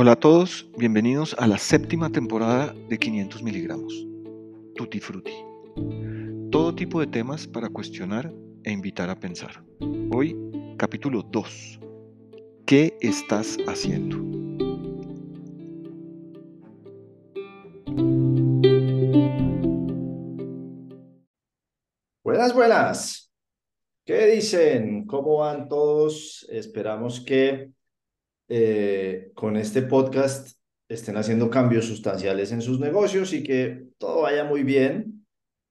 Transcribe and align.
Hola 0.00 0.12
a 0.12 0.16
todos, 0.16 0.70
bienvenidos 0.78 1.34
a 1.40 1.48
la 1.48 1.58
séptima 1.58 2.08
temporada 2.08 2.72
de 2.88 2.98
500 2.98 3.42
miligramos. 3.42 4.06
Tutti 4.76 5.00
Frutti. 5.00 5.32
Todo 6.52 6.72
tipo 6.72 7.00
de 7.00 7.08
temas 7.08 7.48
para 7.48 7.68
cuestionar 7.68 8.32
e 8.62 8.70
invitar 8.70 9.10
a 9.10 9.18
pensar. 9.18 9.60
Hoy, 10.12 10.36
capítulo 10.76 11.22
2. 11.24 11.80
¿Qué 12.64 12.96
estás 13.00 13.56
haciendo? 13.66 14.18
Buenas, 22.22 22.54
buenas. 22.54 23.32
¿Qué 24.04 24.26
dicen? 24.26 25.06
¿Cómo 25.06 25.38
van 25.38 25.68
todos? 25.68 26.46
Esperamos 26.50 27.18
que 27.18 27.72
eh, 28.48 29.30
con 29.34 29.56
este 29.56 29.82
podcast 29.82 30.58
estén 30.88 31.18
haciendo 31.18 31.50
cambios 31.50 31.84
sustanciales 31.84 32.50
en 32.50 32.62
sus 32.62 32.80
negocios 32.80 33.32
y 33.34 33.42
que 33.42 33.88
todo 33.98 34.22
vaya 34.22 34.44
muy 34.44 34.62
bien, 34.62 35.26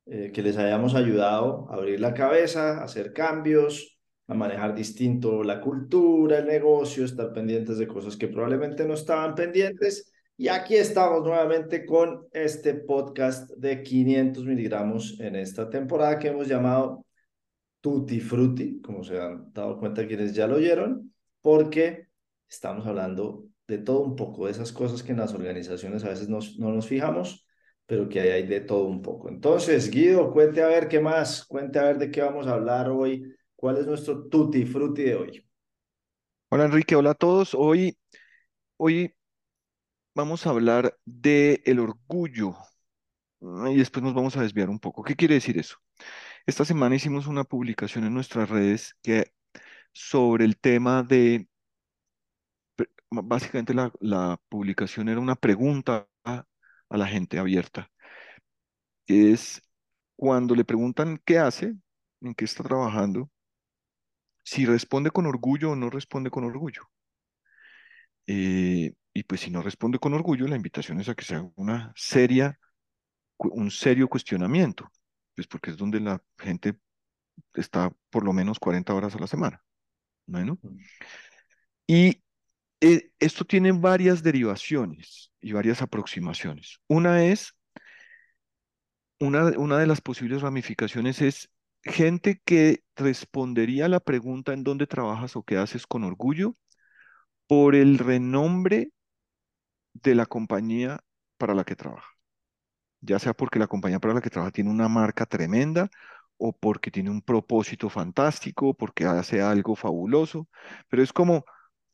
eh, 0.05 0.31
que 0.31 0.43
les 0.43 0.57
hayamos 0.57 0.93
ayudado 0.93 1.67
a 1.69 1.75
abrir 1.75 1.99
la 1.99 2.13
cabeza, 2.13 2.79
a 2.79 2.83
hacer 2.83 3.13
cambios, 3.13 3.97
a 4.27 4.35
manejar 4.35 4.75
distinto 4.75 5.43
la 5.43 5.59
cultura, 5.59 6.39
el 6.39 6.45
negocio, 6.45 7.03
estar 7.03 7.33
pendientes 7.33 7.77
de 7.77 7.87
cosas 7.87 8.15
que 8.15 8.27
probablemente 8.27 8.85
no 8.85 8.93
estaban 8.93 9.33
pendientes. 9.33 10.11
Y 10.37 10.49
aquí 10.49 10.75
estamos 10.75 11.23
nuevamente 11.23 11.83
con 11.85 12.27
este 12.31 12.75
podcast 12.75 13.49
de 13.51 13.81
500 13.81 14.45
miligramos 14.45 15.19
en 15.19 15.35
esta 15.35 15.67
temporada 15.67 16.19
que 16.19 16.27
hemos 16.27 16.47
llamado 16.47 17.05
Tutti 17.81 18.19
Frutti, 18.19 18.79
como 18.81 19.03
se 19.03 19.19
han 19.19 19.51
dado 19.51 19.79
cuenta 19.79 20.05
quienes 20.05 20.33
ya 20.35 20.45
lo 20.45 20.57
oyeron, 20.57 21.11
porque 21.41 22.06
estamos 22.49 22.85
hablando 22.87 23.45
de 23.67 23.77
todo 23.77 23.99
un 23.99 24.15
poco, 24.15 24.45
de 24.45 24.51
esas 24.51 24.71
cosas 24.71 25.03
que 25.03 25.11
en 25.11 25.19
las 25.19 25.33
organizaciones 25.33 26.03
a 26.03 26.09
veces 26.09 26.29
no 26.29 26.39
nos 26.71 26.87
fijamos, 26.87 27.45
pero 27.85 28.09
que 28.09 28.19
hay 28.19 28.45
de 28.45 28.61
todo 28.61 28.85
un 28.85 29.01
poco. 29.01 29.29
Entonces, 29.29 29.89
Guido, 29.89 30.31
cuente 30.31 30.61
a 30.61 30.67
ver 30.67 30.87
qué 30.87 30.99
más, 30.99 31.45
cuente 31.45 31.79
a 31.79 31.83
ver 31.83 31.97
de 31.97 32.11
qué 32.11 32.21
vamos 32.21 32.47
a 32.47 32.53
hablar 32.53 32.89
hoy, 32.89 33.33
cuál 33.55 33.77
es 33.77 33.87
nuestro 33.87 34.27
tutti 34.27 34.65
frutti 34.65 35.03
de 35.03 35.15
hoy. 35.15 35.45
Hola 36.49 36.65
Enrique, 36.65 36.95
hola 36.95 37.11
a 37.11 37.15
todos. 37.15 37.53
Hoy, 37.53 37.97
hoy 38.77 39.13
vamos 40.15 40.45
a 40.45 40.49
hablar 40.49 40.97
de 41.05 41.61
el 41.65 41.79
orgullo 41.79 42.55
y 43.41 43.77
después 43.77 44.03
nos 44.03 44.13
vamos 44.13 44.35
a 44.35 44.41
desviar 44.41 44.69
un 44.69 44.79
poco. 44.79 45.03
¿Qué 45.03 45.15
quiere 45.15 45.35
decir 45.35 45.57
eso? 45.57 45.77
Esta 46.45 46.65
semana 46.65 46.95
hicimos 46.95 47.27
una 47.27 47.43
publicación 47.43 48.05
en 48.05 48.13
nuestras 48.13 48.49
redes 48.49 48.95
que 49.01 49.31
sobre 49.93 50.45
el 50.45 50.57
tema 50.57 51.03
de 51.03 51.47
básicamente 53.09 53.73
la, 53.73 54.39
publicación 54.49 55.09
era 55.09 55.19
una 55.19 55.35
pregunta 55.35 56.07
a, 56.23 56.45
la 56.89 57.07
gente 57.07 57.39
abierta. 57.39 57.89
Es 59.07 59.61
cuando 60.15 60.55
le 60.55 60.65
preguntan 60.65 61.21
qué 61.25 61.39
hace, 61.39 61.75
en 62.21 62.33
qué 62.35 62.45
está 62.45 62.63
trabajando, 62.63 63.29
si 64.43 64.65
responde 64.65 65.11
con 65.11 65.25
orgullo 65.25 65.71
o 65.71 65.75
no 65.75 65.89
responde 65.89 66.29
con 66.31 66.45
orgullo. 66.45 66.83
Eh, 68.27 68.93
y 69.13 69.23
pues 69.23 69.41
si 69.41 69.51
no 69.51 69.61
responde 69.61 69.99
con 69.99 70.13
orgullo, 70.13 70.47
la 70.47 70.55
invitación 70.55 70.99
es 70.99 71.09
a 71.09 71.15
que 71.15 71.25
se 71.25 71.35
haga 71.35 71.49
una 71.55 71.93
seria, 71.95 72.59
un 73.37 73.71
serio 73.71 74.07
cuestionamiento, 74.07 74.89
pues 75.35 75.47
porque 75.47 75.71
es 75.71 75.77
donde 75.77 75.99
la 75.99 76.21
gente 76.37 76.77
está 77.53 77.91
por 78.09 78.23
lo 78.23 78.33
menos 78.33 78.59
40 78.59 78.93
horas 78.93 79.15
a 79.15 79.19
la 79.19 79.27
semana. 79.27 79.63
Bueno. 80.25 80.59
Y 81.87 82.21
eh, 82.81 83.11
esto 83.19 83.45
tiene 83.45 83.71
varias 83.71 84.23
derivaciones 84.23 85.31
y 85.41 85.53
varias 85.53 85.81
aproximaciones. 85.81 86.79
Una 86.87 87.23
es, 87.25 87.55
una, 89.19 89.45
una 89.57 89.77
de 89.77 89.87
las 89.87 90.01
posibles 90.01 90.41
ramificaciones 90.41 91.21
es 91.21 91.49
gente 91.83 92.41
que 92.45 92.83
respondería 92.95 93.85
a 93.85 93.89
la 93.89 93.99
pregunta 93.99 94.53
en 94.53 94.63
dónde 94.63 94.87
trabajas 94.87 95.35
o 95.35 95.43
qué 95.43 95.57
haces 95.57 95.87
con 95.87 96.03
orgullo 96.03 96.55
por 97.47 97.75
el 97.75 97.97
renombre 97.97 98.91
de 99.93 100.15
la 100.15 100.25
compañía 100.25 101.01
para 101.37 101.55
la 101.55 101.63
que 101.63 101.75
trabaja. 101.75 102.09
Ya 103.01 103.19
sea 103.19 103.33
porque 103.33 103.59
la 103.59 103.67
compañía 103.67 103.99
para 103.99 104.13
la 104.13 104.21
que 104.21 104.29
trabaja 104.29 104.51
tiene 104.51 104.69
una 104.69 104.89
marca 104.89 105.25
tremenda 105.25 105.89
o 106.37 106.53
porque 106.53 106.91
tiene 106.91 107.09
un 107.09 107.21
propósito 107.21 107.89
fantástico, 107.89 108.73
porque 108.75 109.05
hace 109.05 109.41
algo 109.41 109.75
fabuloso, 109.75 110.47
pero 110.89 111.03
es 111.03 111.13
como 111.13 111.45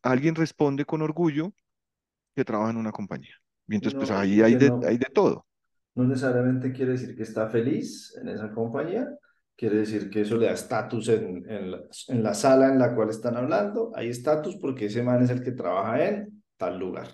alguien 0.04 0.36
responde 0.36 0.86
con 0.86 1.02
orgullo 1.02 1.54
que 2.36 2.46
trabaja 2.46 2.72
en 2.72 2.78
una 2.78 2.92
compañía. 2.92 3.36
Y 3.68 3.76
entonces, 3.76 3.98
pues 3.98 4.12
ahí 4.12 4.42
hay 4.42 4.56
de, 4.56 4.72
hay 4.88 4.98
de 4.98 5.08
todo. 5.14 5.46
No 5.96 6.04
necesariamente 6.04 6.72
quiere 6.72 6.94
decir 6.94 7.16
que 7.16 7.24
está 7.24 7.50
feliz 7.50 8.16
en 8.22 8.28
esa 8.28 8.52
compañía, 8.52 9.08
quiere 9.56 9.78
decir 9.78 10.10
que 10.10 10.22
eso 10.22 10.38
le 10.38 10.48
da 10.48 10.54
estatus 10.54 11.08
en, 11.10 11.50
en, 11.50 11.72
la, 11.72 11.82
en, 12.08 12.24
la, 12.24 12.34
sala 12.34 12.70
en 12.70 12.80
la 12.80 12.94
cual 12.96 13.10
están 13.10 13.38
hablando. 13.38 13.92
Hay 13.96 14.10
estatus 14.10 14.58
porque 14.58 14.88
ese 14.88 15.04
man 15.04 15.24
es 15.24 15.30
el 15.30 15.44
que 15.44 15.52
trabaja 15.52 16.06
en 16.06 16.44
tal 16.58 16.80
lugar. 16.80 17.10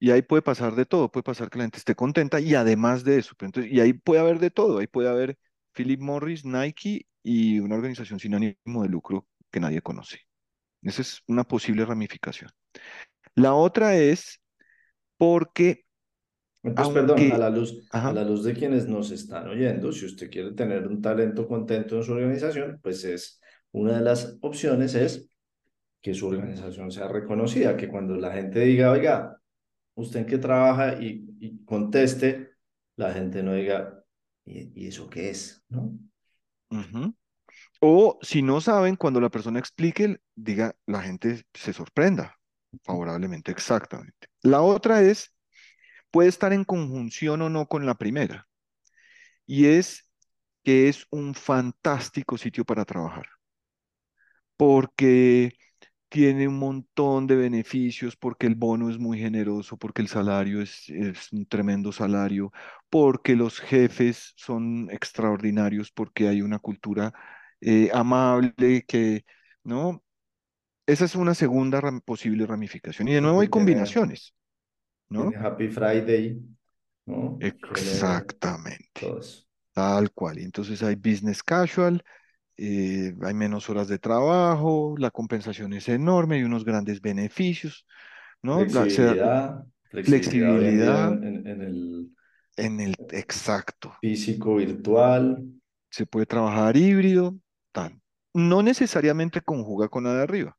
Y 0.00 0.10
ahí 0.10 0.22
puede 0.22 0.42
pasar 0.42 0.74
de 0.74 0.84
todo, 0.84 1.10
puede 1.10 1.22
pasar 1.22 1.48
que 1.48 1.58
la 1.58 1.64
gente 1.64 1.78
esté 1.78 1.94
contenta 1.94 2.40
y 2.40 2.56
además 2.56 3.04
de 3.04 3.18
eso, 3.18 3.36
entonces, 3.38 3.70
y 3.72 3.78
ahí 3.78 3.92
puede 3.92 4.20
haber 4.20 4.40
de 4.40 4.50
todo, 4.50 4.78
ahí 4.78 4.88
puede 4.88 5.08
haber 5.08 5.38
Philip 5.72 6.00
Morris, 6.00 6.44
Nike 6.44 7.06
y 7.22 7.60
una 7.60 7.76
organización 7.76 8.18
sin 8.18 8.34
ánimo 8.34 8.82
de 8.82 8.88
lucro 8.88 9.28
que 9.50 9.60
nadie 9.60 9.80
conoce. 9.80 10.18
Esa 10.82 11.02
es 11.02 11.22
una 11.28 11.44
posible 11.44 11.84
ramificación. 11.84 12.50
La 13.34 13.54
otra 13.54 13.96
es 13.96 14.40
porque... 15.16 15.84
Entonces, 16.64 16.94
perdón, 16.94 17.32
a 17.32 17.38
la, 17.38 17.50
luz, 17.50 17.88
a 17.90 18.12
la 18.12 18.22
luz 18.22 18.44
de 18.44 18.54
quienes 18.54 18.86
nos 18.86 19.10
están 19.10 19.48
oyendo, 19.48 19.90
si 19.90 20.06
usted 20.06 20.30
quiere 20.30 20.52
tener 20.52 20.86
un 20.86 21.02
talento 21.02 21.48
contento 21.48 21.96
en 21.96 22.04
su 22.04 22.12
organización, 22.12 22.78
pues 22.80 23.02
es 23.04 23.40
una 23.72 23.98
de 23.98 24.04
las 24.04 24.38
opciones 24.42 24.94
es 24.94 25.28
que 26.00 26.14
su 26.14 26.28
organización 26.28 26.90
sea 26.90 27.08
reconocida, 27.08 27.76
que 27.76 27.88
cuando 27.88 28.16
la 28.16 28.32
gente 28.32 28.60
diga, 28.60 28.92
oiga, 28.92 29.40
usted 29.94 30.20
en 30.20 30.26
qué 30.26 30.38
trabaja 30.38 31.00
y, 31.00 31.64
conteste, 31.64 32.50
la 32.96 33.12
gente 33.12 33.42
no 33.42 33.54
diga, 33.54 34.04
¿y, 34.44 34.86
eso 34.86 35.08
qué 35.08 35.30
es? 35.30 35.64
¿no? 35.68 35.98
O 37.84 38.16
si 38.22 38.42
no 38.42 38.60
saben, 38.60 38.94
cuando 38.94 39.20
la 39.20 39.28
persona 39.28 39.58
explique, 39.58 40.20
diga, 40.36 40.76
la 40.86 41.02
gente 41.02 41.44
se 41.52 41.72
sorprenda 41.72 42.38
favorablemente, 42.84 43.50
exactamente. 43.50 44.28
La 44.40 44.62
otra 44.62 45.02
es, 45.02 45.34
puede 46.12 46.28
estar 46.28 46.52
en 46.52 46.62
conjunción 46.62 47.42
o 47.42 47.50
no 47.50 47.66
con 47.66 47.84
la 47.84 47.96
primera, 47.96 48.46
y 49.46 49.66
es 49.66 50.08
que 50.62 50.88
es 50.88 51.06
un 51.10 51.34
fantástico 51.34 52.38
sitio 52.38 52.64
para 52.64 52.84
trabajar, 52.84 53.26
porque 54.56 55.54
tiene 56.08 56.46
un 56.46 56.58
montón 56.60 57.26
de 57.26 57.34
beneficios 57.34 58.16
porque 58.16 58.46
el 58.46 58.54
bono 58.54 58.90
es 58.90 58.98
muy 58.98 59.18
generoso, 59.18 59.76
porque 59.76 60.02
el 60.02 60.08
salario 60.08 60.62
es, 60.62 60.88
es, 60.88 61.32
un 61.32 61.46
tremendo 61.46 61.90
salario, 61.90 62.52
porque 62.90 63.34
los 63.34 63.58
jefes 63.58 64.34
son 64.36 64.88
extraordinarios, 64.92 65.90
porque 65.90 66.28
hay 66.28 66.42
una 66.42 66.60
cultura 66.60 67.12
eh, 67.62 67.90
amable, 67.94 68.84
que, 68.86 69.24
¿no? 69.62 70.02
Esa 70.84 71.04
es 71.04 71.14
una 71.14 71.34
segunda 71.34 71.80
posible 72.04 72.44
ramificación. 72.44 73.06
Y 73.06 73.14
de 73.14 73.20
nuevo 73.20 73.40
hay 73.40 73.48
combinaciones, 73.48 74.34
¿no? 75.08 75.30
Happy 75.38 75.68
Friday, 75.68 76.42
¿no? 77.06 77.38
Exactamente. 77.40 79.08
Tal 79.72 80.10
cual. 80.10 80.40
Y 80.40 80.42
entonces 80.42 80.82
hay 80.82 80.96
business 80.96 81.42
casual, 81.42 82.02
eh, 82.56 83.14
hay 83.22 83.32
menos 83.32 83.70
horas 83.70 83.86
de 83.86 84.00
trabajo, 84.00 84.96
la 84.98 85.12
compensación 85.12 85.72
es 85.72 85.88
enorme, 85.88 86.36
hay 86.36 86.42
unos 86.42 86.64
grandes 86.64 87.00
beneficios, 87.00 87.86
¿no? 88.42 88.58
Flexibilidad, 88.68 89.64
flexibilidad, 89.88 91.12
en, 91.12 91.46
el, 91.46 92.10
en 92.56 92.80
el 92.80 92.96
exacto. 93.12 93.94
Físico, 94.00 94.56
virtual. 94.56 95.44
Se 95.90 96.06
puede 96.06 96.26
trabajar 96.26 96.76
híbrido, 96.76 97.36
no 98.34 98.62
necesariamente 98.62 99.40
conjuga 99.42 99.88
con 99.88 100.04
la 100.04 100.14
de 100.14 100.22
arriba, 100.22 100.56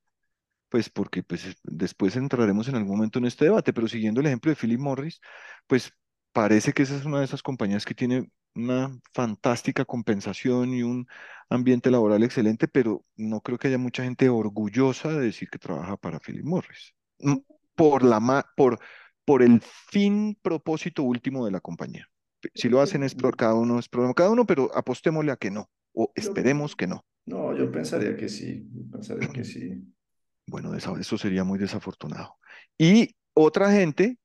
pues 0.69 0.89
porque 0.89 1.23
pues, 1.23 1.55
después 1.63 2.15
entraremos 2.15 2.67
en 2.67 2.75
algún 2.75 2.97
momento 2.97 3.19
en 3.19 3.25
este 3.25 3.45
debate, 3.45 3.73
pero 3.73 3.87
siguiendo 3.87 4.21
el 4.21 4.27
ejemplo 4.27 4.51
de 4.51 4.55
Philip 4.55 4.79
Morris, 4.79 5.21
pues 5.67 5.91
parece 6.31 6.73
que 6.73 6.83
esa 6.83 6.95
es 6.95 7.05
una 7.05 7.19
de 7.19 7.25
esas 7.25 7.43
compañías 7.43 7.85
que 7.85 7.95
tiene 7.95 8.29
una 8.55 8.91
fantástica 9.13 9.85
compensación 9.85 10.73
y 10.73 10.83
un 10.83 11.07
ambiente 11.49 11.91
laboral 11.91 12.23
excelente, 12.23 12.67
pero 12.67 13.05
no 13.15 13.41
creo 13.41 13.57
que 13.57 13.67
haya 13.67 13.77
mucha 13.77 14.03
gente 14.03 14.29
orgullosa 14.29 15.09
de 15.09 15.21
decir 15.21 15.49
que 15.49 15.59
trabaja 15.59 15.97
para 15.97 16.19
Philip 16.19 16.45
Morris, 16.45 16.95
mm, 17.19 17.37
por, 17.75 18.03
la, 18.03 18.45
por, 18.55 18.79
por 19.25 19.41
el 19.41 19.61
fin 19.61 20.37
propósito 20.41 21.03
último 21.03 21.45
de 21.45 21.51
la 21.51 21.61
compañía. 21.61 22.07
Si 22.55 22.69
lo 22.69 22.81
hacen 22.81 23.03
es 23.03 23.15
por 23.15 23.35
cada 23.37 23.55
uno, 23.55 23.79
es 23.79 23.87
problema 23.89 24.13
cada 24.13 24.29
uno, 24.31 24.45
pero 24.45 24.69
apostémosle 24.75 25.31
a 25.31 25.37
que 25.37 25.51
no 25.51 25.69
o 25.93 26.11
esperemos 26.15 26.75
que 26.75 26.87
no. 26.87 27.05
No, 27.25 27.55
yo 27.55 27.71
pensaría 27.71 28.15
que 28.17 28.29
sí, 28.29 28.69
pensaría 28.91 29.31
que 29.31 29.43
sí. 29.43 29.83
Bueno, 30.47 30.73
eso 30.75 31.17
sería 31.17 31.43
muy 31.43 31.57
desafortunado. 31.59 32.37
Y 32.77 33.15
otra 33.33 33.71
gente 33.71 34.17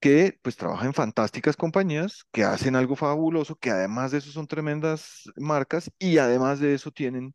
que 0.00 0.38
pues 0.42 0.56
trabaja 0.56 0.86
en 0.86 0.94
fantásticas 0.94 1.56
compañías, 1.56 2.24
que 2.32 2.44
hacen 2.44 2.76
algo 2.76 2.96
fabuloso, 2.96 3.56
que 3.56 3.70
además 3.70 4.12
de 4.12 4.18
eso 4.18 4.32
son 4.32 4.46
tremendas 4.48 5.24
marcas 5.36 5.90
y 5.98 6.18
además 6.18 6.60
de 6.60 6.74
eso 6.74 6.90
tienen 6.92 7.34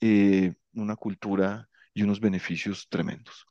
eh, 0.00 0.54
una 0.74 0.96
cultura 0.96 1.68
y 1.94 2.02
unos 2.04 2.20
beneficios 2.20 2.88
tremendos. 2.90 3.46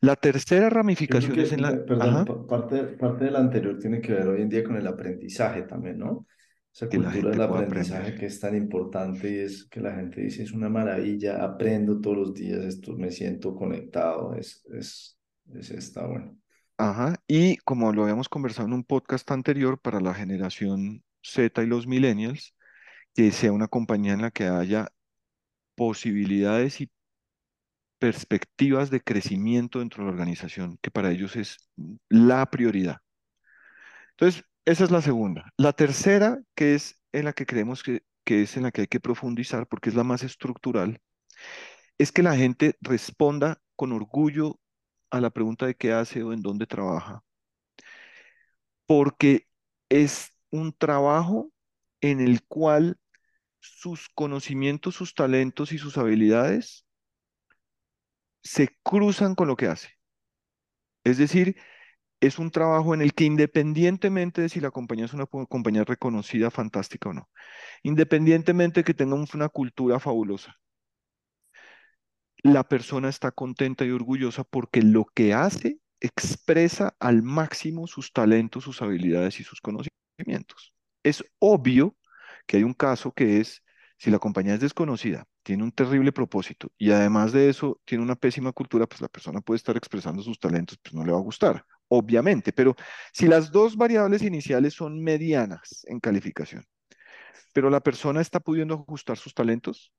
La 0.00 0.16
tercera 0.16 0.70
ramificación 0.70 1.32
que, 1.32 1.40
es 1.40 1.52
en 1.52 1.62
la... 1.62 1.74
pe- 1.74 1.84
perdón, 1.86 2.24
parte, 2.46 2.84
parte 2.84 3.24
del 3.24 3.36
anterior 3.36 3.78
tiene 3.78 4.00
que 4.00 4.12
ver 4.12 4.28
hoy 4.28 4.42
en 4.42 4.48
día 4.48 4.64
con 4.64 4.76
el 4.76 4.86
aprendizaje 4.86 5.62
también, 5.62 5.98
¿no? 5.98 6.26
Esa 6.72 6.88
que 6.88 6.98
cultura 6.98 7.30
del 7.30 7.42
aprendizaje 7.42 8.14
que 8.14 8.26
es 8.26 8.38
tan 8.40 8.56
importante 8.56 9.30
y 9.30 9.38
es 9.40 9.64
que 9.64 9.80
la 9.80 9.94
gente 9.94 10.20
dice, 10.20 10.44
es 10.44 10.52
una 10.52 10.68
maravilla, 10.68 11.42
aprendo 11.44 12.00
todos 12.00 12.16
los 12.16 12.34
días, 12.34 12.64
esto, 12.64 12.96
me 12.96 13.10
siento 13.10 13.54
conectado, 13.54 14.34
es, 14.34 14.64
es, 14.72 15.18
es, 15.52 15.70
está 15.70 16.06
bueno. 16.06 16.36
Ajá, 16.78 17.16
y 17.26 17.56
como 17.58 17.92
lo 17.92 18.04
habíamos 18.04 18.28
conversado 18.28 18.68
en 18.68 18.74
un 18.74 18.84
podcast 18.84 19.30
anterior 19.30 19.78
para 19.78 20.00
la 20.00 20.14
generación 20.14 21.02
Z 21.22 21.62
y 21.62 21.66
los 21.66 21.86
millennials, 21.86 22.54
que 23.14 23.32
sea 23.32 23.52
una 23.52 23.68
compañía 23.68 24.12
en 24.12 24.22
la 24.22 24.30
que 24.30 24.44
haya 24.44 24.88
posibilidades 25.74 26.80
y 26.80 26.90
perspectivas 27.98 28.90
de 28.90 29.00
crecimiento 29.02 29.80
dentro 29.80 30.02
de 30.02 30.06
la 30.08 30.12
organización, 30.12 30.78
que 30.80 30.90
para 30.90 31.10
ellos 31.10 31.36
es 31.36 31.58
la 32.08 32.46
prioridad. 32.46 32.98
Entonces, 34.12 34.44
esa 34.64 34.84
es 34.84 34.90
la 34.90 35.02
segunda. 35.02 35.52
La 35.56 35.72
tercera, 35.72 36.40
que 36.54 36.74
es 36.74 37.00
en 37.12 37.24
la 37.24 37.32
que 37.32 37.46
creemos 37.46 37.82
que, 37.82 38.02
que 38.24 38.42
es 38.42 38.56
en 38.56 38.64
la 38.64 38.70
que 38.72 38.82
hay 38.82 38.86
que 38.86 39.00
profundizar, 39.00 39.66
porque 39.66 39.90
es 39.90 39.94
la 39.94 40.04
más 40.04 40.22
estructural, 40.22 41.00
es 41.98 42.12
que 42.12 42.22
la 42.22 42.36
gente 42.36 42.76
responda 42.80 43.60
con 43.76 43.92
orgullo 43.92 44.60
a 45.10 45.20
la 45.20 45.30
pregunta 45.30 45.66
de 45.66 45.74
qué 45.74 45.92
hace 45.92 46.22
o 46.22 46.32
en 46.32 46.42
dónde 46.42 46.66
trabaja, 46.66 47.22
porque 48.86 49.46
es 49.88 50.32
un 50.50 50.72
trabajo 50.72 51.52
en 52.00 52.20
el 52.20 52.42
cual 52.44 52.98
sus 53.60 54.08
conocimientos, 54.10 54.94
sus 54.94 55.14
talentos 55.14 55.72
y 55.72 55.78
sus 55.78 55.98
habilidades 55.98 56.86
se 58.42 58.68
cruzan 58.82 59.34
con 59.34 59.48
lo 59.48 59.56
que 59.56 59.66
hace. 59.66 59.90
Es 61.04 61.18
decir, 61.18 61.56
es 62.20 62.38
un 62.38 62.50
trabajo 62.50 62.94
en 62.94 63.02
el 63.02 63.14
que 63.14 63.24
independientemente 63.24 64.42
de 64.42 64.48
si 64.48 64.60
la 64.60 64.70
compañía 64.70 65.06
es 65.06 65.14
una 65.14 65.26
compañía 65.26 65.84
reconocida, 65.84 66.50
fantástica 66.50 67.10
o 67.10 67.12
no, 67.14 67.28
independientemente 67.84 68.80
de 68.80 68.84
que 68.84 68.94
tenga 68.94 69.16
un- 69.16 69.28
una 69.34 69.48
cultura 69.50 70.00
fabulosa, 70.00 70.56
la 72.42 72.64
persona 72.68 73.08
está 73.08 73.30
contenta 73.32 73.84
y 73.84 73.90
orgullosa 73.90 74.44
porque 74.44 74.82
lo 74.82 75.04
que 75.14 75.34
hace 75.34 75.78
expresa 76.00 76.94
al 76.98 77.22
máximo 77.22 77.86
sus 77.86 78.12
talentos, 78.12 78.64
sus 78.64 78.80
habilidades 78.82 79.38
y 79.40 79.44
sus 79.44 79.60
conocimientos. 79.60 80.72
Es 81.02 81.24
obvio 81.38 81.96
que 82.46 82.56
hay 82.58 82.62
un 82.62 82.74
caso 82.74 83.12
que 83.12 83.40
es, 83.40 83.62
si 84.00 84.10
la 84.10 84.18
compañía 84.20 84.54
es 84.54 84.60
desconocida, 84.60 85.26
tiene 85.44 85.64
un 85.64 85.72
terrible 85.72 86.12
propósito 86.12 86.72
y 86.78 86.92
además 86.92 87.32
de 87.32 87.50
eso 87.50 87.80
tiene 87.86 88.04
una 88.04 88.16
pésima 88.16 88.52
cultura, 88.52 88.88
pues 88.88 89.02
la 89.02 89.08
persona 89.08 89.42
puede 89.42 89.58
estar 89.58 89.76
expresando 89.78 90.22
sus 90.24 90.40
talentos, 90.40 90.78
pues 90.82 90.94
no 90.94 91.04
le 91.06 91.12
va 91.12 91.18
a 91.18 91.22
gustar, 91.22 91.64
obviamente, 91.88 92.52
pero 92.52 92.76
si 93.12 93.28
las 93.28 93.52
dos 93.52 93.76
variables 93.76 94.22
iniciales 94.22 94.74
son 94.74 95.02
medianas 95.02 95.84
en 95.88 96.00
calificación, 96.00 96.64
pero 97.52 97.70
la 97.70 97.80
persona 97.80 98.20
está 98.20 98.40
pudiendo 98.40 98.74
ajustar 98.74 99.18
sus 99.18 99.34
talentos, 99.34 99.92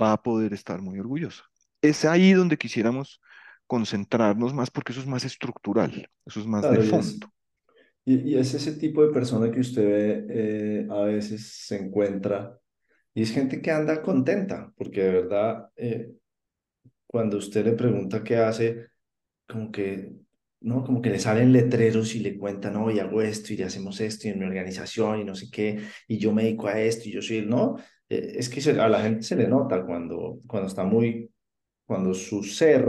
va 0.00 0.12
a 0.12 0.22
poder 0.22 0.52
estar 0.52 0.80
muy 0.82 0.98
orgullosa. 0.98 1.44
Es 1.82 2.04
ahí 2.04 2.32
donde 2.32 2.58
quisiéramos 2.58 3.20
concentrarnos 3.66 4.54
más 4.54 4.70
porque 4.70 4.92
eso 4.92 5.00
es 5.00 5.06
más 5.06 5.24
estructural, 5.24 6.08
eso 6.24 6.40
es 6.40 6.46
más 6.46 6.68
de 6.68 6.78
Claro, 6.78 6.84
y 6.84 6.94
es, 6.94 7.18
fondo. 7.18 7.28
y, 8.04 8.32
y 8.32 8.38
es 8.38 8.54
ese 8.54 8.72
tipo 8.74 9.04
de 9.06 9.12
persona 9.12 9.50
que 9.50 9.60
usted 9.60 9.84
ve, 9.84 10.26
eh, 10.30 10.88
a 10.90 11.02
veces 11.02 11.46
se 11.66 11.76
encuentra 11.78 12.58
y 13.16 13.24
es 13.24 13.32
gente 13.32 13.62
que 13.62 13.72
anda 13.72 14.02
contenta, 14.02 14.72
porque 14.78 15.02
de 15.04 15.12
verdad, 15.12 15.70
eh, 15.76 16.12
cuando 17.06 17.38
usted 17.38 17.64
le 17.64 17.72
pregunta 17.72 18.22
qué 18.24 18.36
hace, 18.36 18.86
como 19.48 19.70
que, 19.72 20.12
¿no? 20.60 20.84
Como 20.84 21.02
que 21.02 21.10
le 21.10 21.18
salen 21.20 21.52
letreros 21.52 22.14
y 22.14 22.20
le 22.20 22.38
cuentan, 22.38 22.74
no, 22.74 22.90
y 22.90 22.98
hago 23.00 23.22
esto, 23.22 23.52
y 23.54 23.62
hacemos 23.62 24.00
esto, 24.00 24.28
y 24.28 24.32
en 24.32 24.38
mi 24.40 24.46
organización, 24.46 25.20
y 25.20 25.24
no 25.24 25.34
sé 25.34 25.50
qué, 25.50 25.80
y 26.08 26.18
yo 26.18 26.32
me 26.32 26.44
dedico 26.44 26.68
a 26.68 26.80
esto, 26.80 27.08
y 27.08 27.12
yo 27.12 27.22
soy, 27.22 27.42
¿no? 27.46 27.76
Eh, 28.08 28.34
es 28.36 28.48
que 28.48 28.60
se- 28.60 28.80
a 28.80 28.88
la 28.88 29.02
gente 29.02 29.22
se 29.22 29.36
le 29.36 29.48
nota 29.48 29.84
cuando, 29.86 30.40
cuando 30.46 30.68
está 30.68 30.84
muy, 30.84 31.30
cuando 31.86 32.14
su 32.14 32.42
ser, 32.44 32.86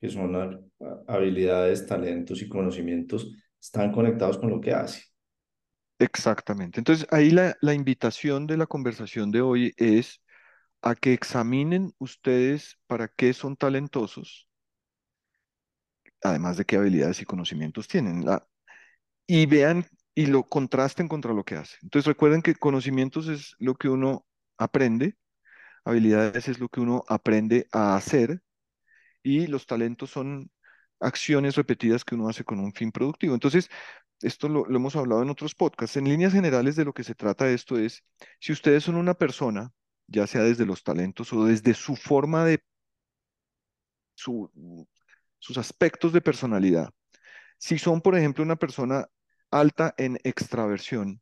que 0.00 0.08
son 0.10 0.36
ha- 0.36 0.60
habilidades, 1.08 1.86
talentos 1.86 2.42
y 2.42 2.48
conocimientos, 2.48 3.32
están 3.60 3.92
conectados 3.92 4.38
con 4.38 4.50
lo 4.50 4.60
que 4.60 4.72
hace. 4.72 5.02
Exactamente. 6.00 6.80
Entonces, 6.80 7.06
ahí 7.12 7.30
la, 7.30 7.56
invitación 7.74 8.46
de 8.48 8.56
la 8.56 8.66
conversación 8.66 9.30
de 9.30 9.40
hoy 9.42 9.72
es 9.76 10.20
a 10.82 10.94
que 10.96 11.12
examinen 11.14 11.94
ustedes 11.98 12.78
para 12.88 13.08
qué 13.08 13.34
son 13.34 13.56
talentosos, 13.56 14.48
además 16.22 16.56
de 16.56 16.64
qué 16.64 16.76
habilidades 16.76 17.20
y 17.22 17.24
conocimientos 17.24 17.88
tienen, 17.88 18.24
la- 18.24 18.46
y 19.28 19.46
vean 19.46 19.86
y 20.14 20.26
lo 20.26 20.44
contrasten 20.44 21.08
contra 21.08 21.34
lo 21.34 21.44
que 21.44 21.56
hacen. 21.56 21.78
Entonces, 21.84 22.06
recuerden 22.08 22.42
que 22.42 22.54
conocimientos 22.56 23.28
es 23.28 23.54
lo 23.58 23.74
que 23.76 23.88
uno 23.88 24.26
aprende, 24.58 25.16
habilidades 25.84 26.48
es 26.48 26.60
lo 26.60 26.68
que 26.68 26.80
uno 26.80 27.04
aprende 27.08 27.68
a 27.72 27.96
hacer 27.96 28.42
y 29.22 29.46
los 29.48 29.66
talentos 29.66 30.10
son 30.10 30.50
acciones 31.00 31.56
repetidas 31.56 32.04
que 32.04 32.14
uno 32.16 32.28
hace 32.28 32.44
con 32.44 32.60
un 32.60 32.72
fin 32.74 32.92
productivo. 32.92 33.34
Entonces, 33.34 33.70
esto 34.22 34.48
lo, 34.48 34.66
hemos 34.66 34.96
hablado 34.96 35.22
en 35.22 35.30
otros 35.30 35.54
podcasts. 35.54 35.96
En 35.96 36.08
líneas 36.08 36.32
generales 36.32 36.76
de 36.76 36.84
lo 36.84 36.92
que 36.92 37.04
se 37.04 37.14
trata 37.14 37.50
esto 37.50 37.78
es, 37.78 38.04
si 38.38 38.52
ustedes 38.52 38.84
son 38.84 38.96
una 38.96 39.14
persona, 39.14 39.72
ya 40.06 40.26
sea 40.26 40.42
desde 40.42 40.66
los 40.66 40.82
talentos 40.82 41.32
o 41.32 41.44
desde 41.44 41.74
su 41.74 41.96
forma 41.96 42.44
de, 42.44 42.62
su, 44.14 44.50
sus 45.38 45.58
aspectos 45.58 46.12
de 46.12 46.20
personalidad, 46.20 46.90
si 47.58 47.78
son, 47.78 48.00
por 48.00 48.16
ejemplo, 48.16 48.44
una 48.44 48.56
persona 48.56 49.06
alta 49.50 49.94
en 49.98 50.18
extraversión 50.24 51.20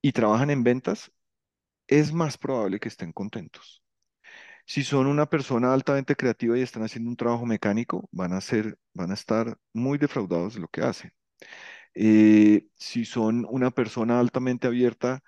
y 0.00 0.12
trabajan 0.12 0.50
en 0.50 0.64
ventas, 0.64 1.12
es 1.86 2.12
más 2.12 2.38
probable 2.38 2.80
que 2.80 2.88
estén 2.88 3.12
contentos. 3.12 3.82
Si 4.64 4.84
son 4.84 5.06
una 5.06 5.26
persona 5.26 5.72
altamente 5.74 6.16
creativa 6.16 6.56
y 6.56 6.62
están 6.62 6.84
haciendo 6.84 7.10
un 7.10 7.16
trabajo 7.16 7.46
mecánico, 7.46 8.08
van 8.12 8.32
a 8.32 8.40
ser, 8.40 8.78
van 8.94 9.10
a 9.10 9.14
estar 9.14 9.56
muy 9.72 9.98
defraudados 9.98 10.54
de 10.54 10.60
lo 10.60 10.68
que 10.68 10.82
hacen. 10.82 11.12
Eh, 11.94 12.68
si 12.76 13.04
son 13.04 13.46
una 13.50 13.70
persona 13.70 14.20
altamente 14.20 14.66
abierta 14.66 15.22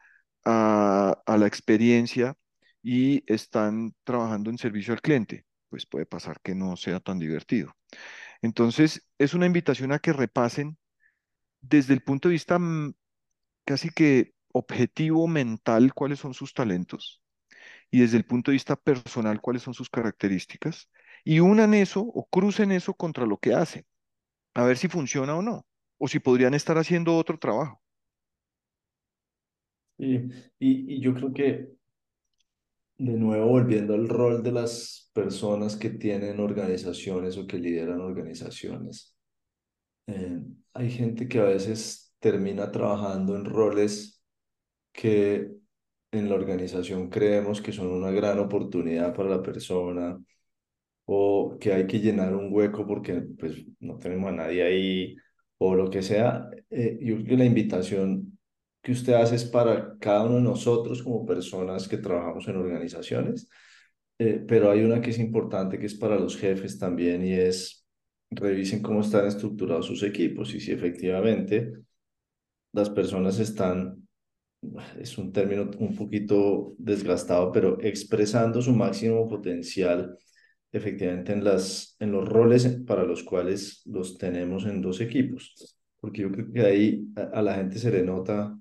a, 0.44 1.22
a 1.26 1.38
la 1.38 1.46
experiencia 1.46 2.36
y 2.82 3.22
están 3.32 3.94
trabajando 4.04 4.50
en 4.50 4.58
servicio 4.58 4.94
al 4.94 5.02
cliente, 5.02 5.44
pues 5.68 5.86
puede 5.86 6.06
pasar 6.06 6.40
que 6.42 6.54
no 6.54 6.76
sea 6.76 7.00
tan 7.00 7.18
divertido. 7.18 7.72
Entonces, 8.42 9.08
es 9.18 9.34
una 9.34 9.46
invitación 9.46 9.92
a 9.92 9.98
que 10.00 10.12
repasen 10.12 10.78
desde 11.60 11.94
el 11.94 12.02
punto 12.02 12.28
de 12.28 12.34
vista 12.34 12.58
mm, 12.58 12.94
casi 13.64 13.90
que 13.90 14.34
objetivo 14.52 15.26
mental 15.28 15.94
cuáles 15.94 16.20
son 16.20 16.34
sus 16.34 16.54
talentos 16.54 17.22
y 17.90 18.00
desde 18.00 18.18
el 18.18 18.26
punto 18.26 18.50
de 18.52 18.54
vista 18.56 18.76
personal 18.76 19.40
cuáles 19.40 19.62
son 19.62 19.74
sus 19.74 19.90
características 19.90 20.90
y 21.24 21.40
unan 21.40 21.74
eso 21.74 22.02
o 22.02 22.26
crucen 22.28 22.72
eso 22.72 22.94
contra 22.94 23.26
lo 23.26 23.38
que 23.38 23.54
hacen, 23.54 23.86
a 24.54 24.64
ver 24.64 24.78
si 24.78 24.88
funciona 24.88 25.36
o 25.36 25.42
no, 25.42 25.66
o 26.04 26.08
si 26.08 26.18
podrían 26.18 26.52
estar 26.52 26.76
haciendo 26.76 27.16
otro 27.16 27.38
trabajo. 27.38 27.80
Y, 29.96 30.28
y, 30.58 31.00
yo 31.00 31.14
creo 31.14 31.32
que, 31.32 31.68
de 32.98 33.12
nuevo, 33.12 33.46
volviendo 33.46 33.94
al 33.94 34.06
rol 34.06 34.42
de 34.42 34.52
las 34.52 35.10
personas 35.14 35.76
que 35.76 35.88
tienen 35.88 36.40
organizaciones 36.40 37.38
o 37.38 37.46
que 37.46 37.56
lideran 37.56 38.02
organizaciones, 38.02 39.16
eh, 40.06 40.42
hay 40.74 40.90
gente 40.90 41.26
que 41.26 41.40
a 41.40 41.44
veces 41.44 42.14
termina 42.18 42.70
trabajando 42.70 43.34
en 43.34 43.46
roles 43.46 44.22
que 44.92 45.52
en 46.12 46.28
la 46.28 46.34
organización 46.34 47.08
creemos 47.08 47.62
que 47.62 47.72
son 47.72 47.88
una 47.88 48.10
gran 48.10 48.38
oportunidad 48.40 49.14
para 49.14 49.30
la 49.30 49.42
persona 49.42 50.22
o 51.06 51.56
que 51.58 51.72
hay 51.72 51.86
que 51.86 52.00
llenar 52.00 52.34
un 52.34 52.52
hueco 52.52 52.86
porque 52.86 53.22
pues 53.38 53.64
no 53.80 53.98
tenemos 53.98 54.28
a 54.30 54.36
nadie 54.36 54.62
ahí 54.62 55.16
o 55.68 55.74
lo 55.74 55.90
que 55.90 56.02
sea. 56.02 56.50
Eh, 56.70 56.98
yo 57.00 57.16
creo 57.16 57.26
que 57.26 57.36
la 57.36 57.44
invitación 57.44 58.38
que 58.82 58.92
usted 58.92 59.14
hace 59.14 59.36
es 59.36 59.44
para 59.44 59.96
cada 59.98 60.24
uno 60.24 60.36
de 60.36 60.42
nosotros 60.42 61.02
como 61.02 61.24
personas 61.26 61.88
que 61.88 61.98
trabajamos 61.98 62.46
en 62.48 62.56
organizaciones, 62.56 63.48
eh, 64.18 64.44
pero 64.46 64.70
hay 64.70 64.82
una 64.84 65.00
que 65.00 65.10
es 65.10 65.18
importante 65.18 65.78
que 65.78 65.86
es 65.86 65.94
para 65.94 66.18
los 66.18 66.36
jefes 66.36 66.78
también 66.78 67.24
y 67.24 67.32
es 67.32 67.86
revisen 68.30 68.82
cómo 68.82 69.00
están 69.00 69.26
estructurados 69.26 69.86
sus 69.86 70.02
equipos 70.02 70.54
y 70.54 70.60
si 70.60 70.72
efectivamente 70.72 71.72
las 72.72 72.90
personas 72.90 73.38
están 73.38 74.04
es 74.98 75.18
un 75.18 75.32
término 75.32 75.70
un 75.78 75.94
poquito 75.94 76.74
desgastado, 76.78 77.52
pero 77.52 77.78
expresando 77.80 78.62
su 78.62 78.72
máximo 78.72 79.28
potencial 79.28 80.18
efectivamente 80.74 81.32
en 81.32 81.44
las, 81.44 81.96
en 82.00 82.12
los 82.12 82.28
roles 82.28 82.66
para 82.86 83.04
los 83.04 83.22
cuales 83.22 83.82
los 83.86 84.18
tenemos 84.18 84.66
en 84.66 84.82
dos 84.82 85.00
equipos, 85.00 85.54
porque 86.00 86.22
yo 86.22 86.32
creo 86.32 86.52
que 86.52 86.60
ahí 86.60 87.06
a, 87.16 87.40
la 87.42 87.54
gente 87.54 87.78
se 87.78 87.90
le 87.90 88.02
nota 88.02 88.58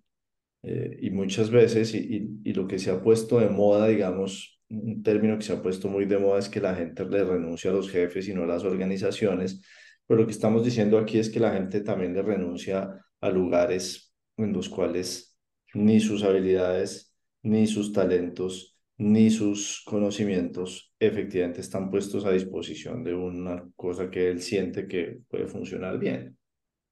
eh, 0.62 0.98
y 1.01 1.10
muchas 1.10 1.50
veces, 1.50 1.93
y, 1.96 1.98
y, 1.98 2.50
y 2.50 2.53
lo 2.53 2.67
que 2.67 2.79
se 2.79 2.91
ha 2.91 3.01
puesto 3.01 3.39
de 3.39 3.50
moda, 3.50 3.88
digamos, 3.88 4.62
un 4.70 5.01
término 5.03 5.38
que 5.38 5.43
se 5.43 5.53
ha 5.53 5.62
puesto 5.62 5.89
muy 5.89 6.05
de 6.05 6.20
moda 6.20 6.39
es 6.39 6.50
que 6.50 6.62
la 6.62 6.75
gente 6.75 7.03
le 7.05 7.24
renuncia 7.24 7.72
a 7.72 7.74
los 7.74 7.89
jefes 7.89 8.27
y 8.27 8.34
no 8.34 8.43
a 8.43 8.48
las 8.48 8.63
organizaciones, 8.63 9.62
pero 10.05 10.22
lo 10.22 10.25
que 10.25 10.34
estamos 10.34 10.63
diciendo 10.63 11.00
aquí 11.00 11.17
es 11.17 11.29
que 11.29 11.39
la 11.39 11.53
gente 11.53 11.82
también 11.82 12.13
le 12.13 12.22
renuncia 12.22 13.03
a 13.22 13.29
lugares 13.29 14.13
en 14.38 14.53
los 14.53 14.70
cuales 14.70 15.36
ni 15.74 16.00
sus 16.00 16.24
habilidades, 16.24 17.15
ni 17.41 17.65
sus 17.65 17.91
talentos, 17.91 18.73
ni 19.03 19.29
sus 19.31 19.83
conocimientos 19.86 20.93
efectivamente 21.00 21.62
están 21.62 21.89
puestos 21.91 22.25
a 22.25 22.31
disposición 22.31 23.03
de 23.03 23.13
una 23.15 23.63
cosa 23.75 24.10
que 24.10 24.29
él 24.29 24.41
siente 24.41 24.88
que 24.88 25.19
puede 25.29 25.48
funcionar 25.48 26.00
bien, 26.00 26.38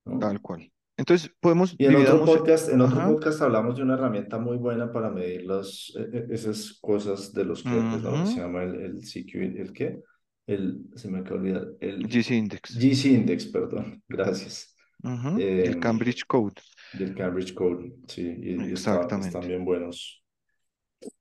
¿no? 0.06 0.20
Tal 0.20 0.40
cual. 0.42 0.72
Entonces, 0.98 1.32
podemos, 1.40 1.78
Y 1.78 1.86
en 1.86 1.96
otro 1.96 2.24
podcast, 2.24 2.70
en 2.70 2.82
otro 2.82 3.02
ajá, 3.02 3.08
podcast 3.16 3.42
hablamos 3.42 3.76
de 3.76 3.82
una 3.84 3.96
herramienta 3.96 4.38
muy 4.38 4.58
buena 4.58 4.92
para 4.92 5.10
medir 5.10 5.44
las, 5.46 5.92
eh, 5.98 6.10
eh, 6.14 6.28
esas 6.30 6.74
cosas 6.80 7.34
de 7.34 7.44
los 7.46 7.64
clientes, 7.64 8.04
¿no? 8.04 8.20
Que 8.20 8.28
se 8.28 8.40
llama 8.40 8.64
el, 8.64 8.76
el 8.82 9.02
CQ, 9.04 9.42
¿el 9.42 9.74
qué? 9.74 10.00
El, 10.46 10.86
se 10.96 11.10
me 11.10 11.20
acaba 11.20 11.42
de 11.42 11.50
olvidar, 11.54 11.68
el 11.80 12.08
GC 12.08 12.36
Index, 12.38 12.64
GC 12.70 13.10
Index, 13.14 13.46
perdón, 13.48 14.04
gracias. 14.10 14.76
ujú, 15.04 15.48
y 15.62 15.68
el 15.68 15.78
Eh, 15.78 15.80
Cambridge 15.80 16.26
Code, 16.26 16.62
del 16.94 17.16
Cambridge 17.16 17.54
Code, 17.54 17.94
sí, 18.08 18.22
y, 18.42 18.70
y 18.70 18.74
está, 18.74 19.12
están 19.20 19.22
exactamente. 19.22 19.48
bien 19.48 19.66
buenos. 19.66 20.24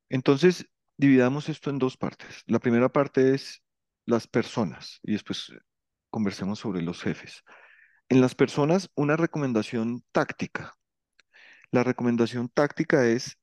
Entonces, 0.09 0.67
dividamos 1.01 1.49
esto 1.49 1.71
en 1.71 1.79
dos 1.79 1.97
partes. 1.97 2.43
La 2.47 2.59
primera 2.61 2.89
parte 2.91 3.35
es 3.35 3.63
las 4.07 4.27
personas 4.27 5.01
y 5.03 5.13
después 5.13 5.53
conversemos 6.11 6.59
sobre 6.59 6.83
los 6.83 7.03
jefes. 7.03 7.43
En 8.09 8.21
las 8.21 8.35
personas, 8.35 8.91
una 8.95 9.17
recomendación 9.17 10.05
táctica. 10.13 10.75
La 11.73 11.85
recomendación 11.85 12.49
táctica 12.49 13.07
es, 13.09 13.39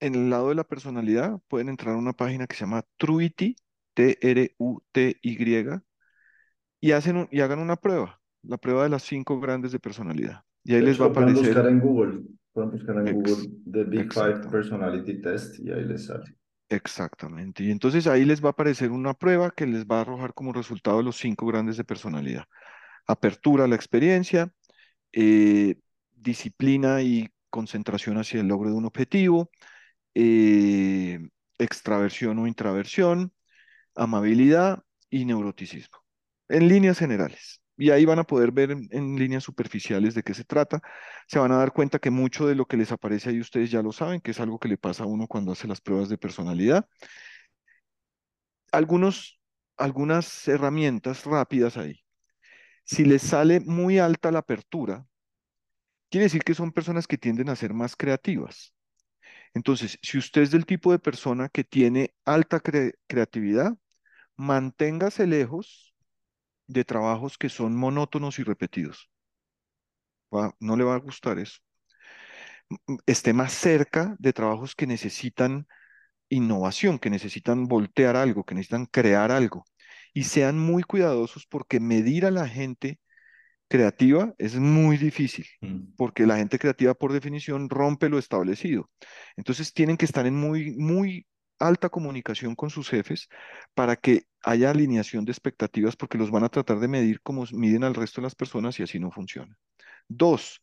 en 0.00 0.14
el 0.14 0.30
lado 0.30 0.48
de 0.48 0.54
la 0.54 0.64
personalidad, 0.64 1.40
pueden 1.48 1.68
entrar 1.68 1.94
a 1.94 1.98
una 1.98 2.12
página 2.12 2.46
que 2.46 2.56
se 2.56 2.62
llama 2.64 2.84
Truity, 2.96 3.56
T-R-U-T-Y, 3.94 5.80
y, 6.80 6.92
hacen 6.92 7.16
un- 7.16 7.28
y 7.30 7.40
hagan 7.40 7.58
una 7.58 7.76
prueba, 7.76 8.20
la 8.42 8.56
prueba 8.58 8.84
de 8.84 8.88
las 8.88 9.02
cinco 9.02 9.40
grandes 9.40 9.72
de 9.72 9.78
personalidad. 9.78 10.42
Y 10.64 10.74
ahí 10.74 10.80
De 10.80 10.86
les 10.86 10.94
hecho, 10.96 11.04
va 11.04 11.08
a 11.08 11.10
aparecer, 11.10 11.44
buscar 11.54 11.66
en 11.68 11.80
Google, 11.80 12.22
pueden 12.52 12.70
buscar 12.72 12.96
en 12.98 13.08
ex- 13.08 13.10
Google 13.10 13.50
The 13.72 13.84
Big 13.84 14.12
Five 14.12 14.50
Personality 14.50 15.20
Test 15.20 15.58
y 15.60 15.70
ahí 15.72 15.84
les 15.84 16.06
sale. 16.06 16.36
exactamente. 16.68 17.64
Y 17.64 17.70
entonces 17.70 18.06
ahí 18.06 18.24
les 18.24 18.42
va 18.42 18.48
a 18.48 18.52
aparecer 18.52 18.90
una 18.90 19.14
prueba 19.14 19.50
que 19.50 19.66
les 19.66 19.84
va 19.86 19.98
a 19.98 20.00
arrojar 20.02 20.34
como 20.34 20.52
resultado 20.52 21.02
los 21.02 21.16
cinco 21.16 21.46
grandes 21.46 21.76
de 21.76 21.84
personalidad. 21.84 22.44
Apertura 23.06 23.64
a 23.64 23.68
la 23.68 23.76
experiencia, 23.76 24.52
eh, 25.12 25.76
disciplina 26.12 27.02
y 27.02 27.28
concentración 27.50 28.18
hacia 28.18 28.40
el 28.40 28.48
logro 28.48 28.70
de 28.70 28.76
un 28.76 28.86
objetivo, 28.86 29.50
eh, 30.14 31.20
extraversión 31.58 32.38
o 32.40 32.46
intraversión, 32.48 33.32
amabilidad 33.96 34.84
y 35.10 35.24
neuroticismo, 35.26 35.98
en 36.48 36.68
líneas 36.68 36.98
generales. 36.98 37.62
Y 37.80 37.90
ahí 37.90 38.04
van 38.04 38.18
a 38.18 38.24
poder 38.24 38.52
ver 38.52 38.70
en, 38.72 39.16
líneas 39.18 39.42
superficiales 39.44 40.14
de 40.14 40.22
qué 40.22 40.34
se 40.34 40.44
trata. 40.44 40.82
Se 41.26 41.38
van 41.38 41.50
a 41.52 41.56
dar 41.56 41.72
cuenta 41.72 41.98
que 41.98 42.10
mucho 42.10 42.46
de 42.46 42.54
lo 42.54 42.66
que 42.66 42.76
les 42.76 42.92
aparece 42.92 43.30
ahí 43.30 43.40
ustedes 43.40 43.70
ya 43.70 43.82
lo 43.82 43.92
saben, 43.92 44.20
que 44.20 44.32
es 44.32 44.40
algo 44.40 44.58
que 44.60 44.68
le 44.68 44.76
pasa 44.76 45.04
a 45.04 45.06
uno 45.06 45.26
cuando 45.26 45.52
hace 45.52 45.66
las 45.66 45.80
pruebas 45.80 46.10
de 46.10 46.18
personalidad. 46.18 46.86
Algunos, 48.72 49.38
algunas 49.76 50.48
herramientas 50.48 51.24
rápidas 51.24 51.76
ahí. 51.76 52.02
Si 52.84 53.04
les 53.04 53.22
sale 53.22 53.60
muy 53.60 53.98
alta 53.98 54.32
la 54.32 54.40
apertura, 54.40 55.06
quiere 56.10 56.24
decir 56.24 56.42
que 56.42 56.54
son 56.54 56.72
personas 56.72 57.06
que 57.06 57.18
tienden 57.18 57.48
a 57.48 57.56
ser 57.56 57.74
más 57.74 57.96
creativas. 57.96 58.74
Entonces, 59.54 59.98
si 60.02 60.18
usted 60.18 60.42
es 60.42 60.50
del 60.50 60.66
tipo 60.66 60.92
de 60.92 60.98
persona 60.98 61.48
que 61.48 61.64
tiene 61.64 62.14
alta 62.24 62.60
cre- 62.62 62.94
creatividad, 63.08 63.76
manténgase 64.36 65.26
lejos 65.26 65.89
de 66.70 66.84
trabajos 66.84 67.38
que 67.38 67.48
son 67.50 67.76
monótonos 67.76 68.38
y 68.38 68.44
repetidos. 68.44 69.10
Va- 70.36 70.48
no 70.70 70.76
le 70.80 70.84
va 70.88 70.96
a 70.96 70.98
gustar 71.06 71.38
eso. 71.46 71.58
Esté 73.06 73.32
más 73.32 73.52
cerca 73.52 74.16
de 74.18 74.32
trabajos 74.32 74.74
que 74.74 74.86
necesitan 74.86 75.66
innovación, 76.30 76.98
que 76.98 77.10
necesitan 77.10 77.66
voltear 77.68 78.16
algo, 78.16 78.44
que 78.44 78.54
necesitan 78.54 78.86
crear 78.86 79.32
algo. 79.32 79.64
Y 80.14 80.24
sean 80.24 80.58
muy 80.58 80.82
cuidadosos 80.84 81.46
porque 81.48 81.80
medir 81.80 82.26
a 82.26 82.30
la 82.32 82.48
gente 82.48 83.00
creativa 83.68 84.34
es 84.38 84.56
muy 84.56 84.98
difícil, 84.98 85.46
Mm. 85.62 85.94
porque 85.96 86.26
la 86.26 86.38
gente 86.38 86.58
creativa 86.58 86.94
por 86.94 87.12
definición 87.12 87.70
rompe 87.70 88.08
lo 88.08 88.18
establecido. 88.18 88.90
Entonces 89.36 89.72
tienen 89.74 89.96
que 89.96 90.06
estar 90.06 90.26
en 90.26 90.36
muy, 90.36 90.76
muy 90.78 91.26
alta 91.60 91.88
comunicación 91.90 92.56
con 92.56 92.70
sus 92.70 92.88
jefes 92.88 93.28
para 93.74 93.96
que 93.96 94.24
haya 94.42 94.70
alineación 94.70 95.24
de 95.24 95.32
expectativas, 95.32 95.96
porque 95.96 96.18
los 96.18 96.30
van 96.30 96.44
a 96.44 96.48
tratar 96.48 96.80
de 96.80 96.88
medir 96.88 97.20
como 97.22 97.44
miden 97.52 97.84
al 97.84 97.94
resto 97.94 98.20
de 98.20 98.26
las 98.26 98.34
personas 98.34 98.80
y 98.80 98.82
así 98.82 98.98
no 98.98 99.10
funciona. 99.10 99.56
Dos, 100.08 100.62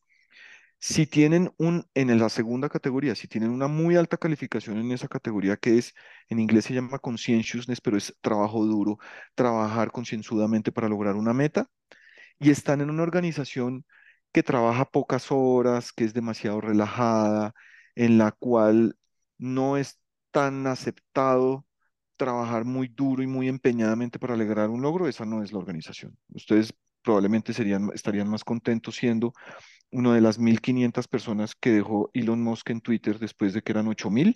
si 0.80 1.08
tienen 1.08 1.52
un, 1.58 1.86
en 1.94 2.20
la 2.20 2.30
segunda 2.30 2.70
categoría, 2.70 3.16
si 3.16 3.28
tienen 3.28 3.50
una 3.50 3.68
muy 3.68 3.96
alta 3.96 4.18
calificación 4.18 4.78
en 4.78 4.92
esa 4.92 5.08
categoría 5.08 5.58
que 5.58 5.78
es, 5.78 5.94
en 6.30 6.40
inglés 6.40 6.66
se 6.66 6.74
llama 6.74 7.00
conscientiousness, 7.00 7.82
pero 7.82 7.98
es 7.98 8.16
trabajo 8.22 8.66
duro, 8.66 8.98
trabajar 9.36 9.92
concienzudamente 9.92 10.72
para 10.72 10.90
lograr 10.90 11.16
una 11.16 11.34
meta, 11.34 11.68
y 12.40 12.52
están 12.52 12.82
en 12.82 12.90
una 12.90 13.04
organización 13.04 13.86
que 14.32 14.44
trabaja 14.44 14.86
pocas 14.86 15.28
horas, 15.32 15.92
que 15.94 16.04
es 16.04 16.14
demasiado 16.14 16.62
relajada, 16.62 17.54
en 17.96 18.18
la 18.18 18.32
cual 18.32 18.98
no 19.38 19.78
es 19.78 20.00
tan 20.32 20.68
aceptado 20.68 21.66
trabajar 22.18 22.66
muy 22.66 22.88
duro 22.88 23.24
y 23.24 23.28
muy 23.28 23.48
empeñadamente 23.48 24.20
para 24.20 24.36
lograr 24.36 24.70
un 24.70 24.82
logro, 24.82 25.08
esa 25.08 25.26
no 25.26 25.44
es 25.44 25.52
la 25.52 25.60
organización. 25.60 26.18
Ustedes 26.30 26.74
probablemente 27.04 27.54
serían, 27.54 27.90
estarían 27.94 28.30
más 28.30 28.44
contentos 28.44 28.96
siendo 28.96 29.34
una 29.92 30.14
de 30.14 30.22
las 30.22 30.40
1.500 30.40 31.08
personas 31.08 31.56
que 31.56 31.72
dejó 31.72 32.10
Elon 32.14 32.42
Musk 32.42 32.70
en 32.72 32.82
Twitter 32.82 33.20
después 33.20 33.54
de 33.54 33.62
que 33.62 33.72
eran 33.72 33.88
8.000, 33.88 34.36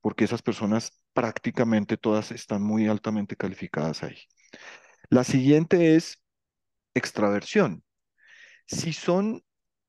porque 0.00 0.24
esas 0.24 0.42
personas 0.42 1.02
prácticamente 1.12 1.96
todas 1.96 2.30
están 2.30 2.62
muy 2.62 2.86
altamente 2.86 3.36
calificadas 3.36 4.02
ahí. 4.02 4.18
La 5.08 5.24
siguiente 5.24 5.96
es 5.96 6.22
extraversión. 6.94 7.82
Si 8.66 8.92
son, 8.92 9.42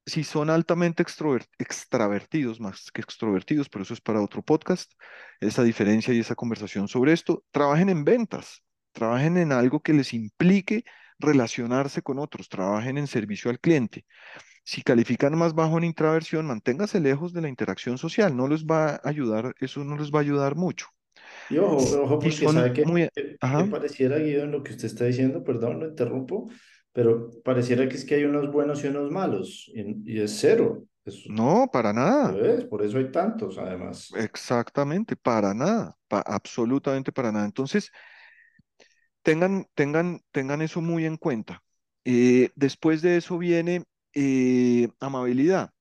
si 0.06 0.24
son 0.24 0.50
altamente 0.50 1.04
extravertidos, 1.04 2.60
más 2.60 2.92
que 2.92 3.02
extrovertidos, 3.02 3.70
pero 3.70 3.84
eso 3.84 3.94
es 3.94 4.02
para 4.02 4.22
otro 4.22 4.42
podcast, 4.42 4.92
esa 5.40 5.64
diferencia 5.64 6.14
y 6.14 6.20
esa 6.20 6.36
conversación 6.36 6.88
sobre 6.88 7.14
esto, 7.14 7.44
trabajen 7.52 7.90
en 7.90 8.04
ventas, 8.04 8.64
trabajen 8.92 9.38
en 9.38 9.52
algo 9.52 9.82
que 9.82 9.94
les 9.94 10.14
implique 10.14 10.84
relacionarse 11.20 12.02
con 12.02 12.20
otros, 12.20 12.50
trabajen 12.50 12.98
en 12.98 13.08
servicio 13.08 13.50
al 13.50 13.60
cliente. 13.60 14.06
Si 14.66 14.82
califican 14.82 15.38
más 15.38 15.54
bajo 15.54 15.78
en 15.78 15.84
intraversión, 15.86 16.46
manténgase 16.46 17.00
lejos 17.00 17.34
de 17.34 17.42
la 17.42 17.50
interacción 17.50 17.98
social, 17.98 18.36
no 18.36 18.48
les 18.48 18.66
va 18.66 18.96
a 18.96 19.02
ayudar, 19.04 19.54
eso 19.60 19.84
no 19.84 19.98
les 19.98 20.12
va 20.12 20.20
a 20.20 20.22
ayudar 20.22 20.56
mucho. 20.56 20.88
Y 21.50 21.58
ojo, 21.58 21.78
ojo, 22.04 22.20
porque 22.20 22.32
sabe 22.32 22.74
que, 22.74 22.86
muy, 22.86 23.10
que, 23.14 23.22
que 23.22 23.38
ajá, 23.42 23.66
pareciera, 23.70 24.18
Guido, 24.18 24.44
en 24.44 24.52
lo 24.52 24.64
que 24.64 24.72
usted 24.72 24.86
está 24.86 25.06
diciendo, 25.06 25.44
perdón, 25.44 25.80
lo 25.80 25.88
interrumpo, 25.88 26.50
pero 26.94 27.30
pareciera 27.44 27.88
que 27.90 27.96
es 27.96 28.06
que 28.06 28.16
hay 28.16 28.26
unos 28.26 28.52
buenos 28.52 28.84
y 28.84 28.88
unos 28.88 29.12
malos, 29.12 29.72
y, 29.74 30.14
y 30.14 30.22
es 30.22 30.38
cero. 30.40 30.86
No, 31.28 31.68
para 31.72 31.92
nada. 31.94 32.38
es, 32.40 32.66
por 32.66 32.84
eso 32.84 32.98
hay 32.98 33.12
tantos, 33.12 33.58
además. 33.58 34.12
Exactamente, 34.16 35.16
para 35.16 35.54
nada, 35.54 35.98
pa- 36.08 36.22
absolutamente 36.26 37.12
para 37.12 37.32
nada. 37.32 37.46
Entonces, 37.46 37.92
tengan, 39.22 39.68
tengan, 39.76 40.22
tengan 40.32 40.62
eso 40.62 40.82
muy 40.82 41.06
en 41.06 41.18
cuenta. 41.18 41.64
Eh, 42.06 42.50
después 42.56 43.02
de 43.02 43.18
eso 43.18 43.38
viene 43.38 43.84
eh, 44.14 44.90
amabilidad. 45.00 45.72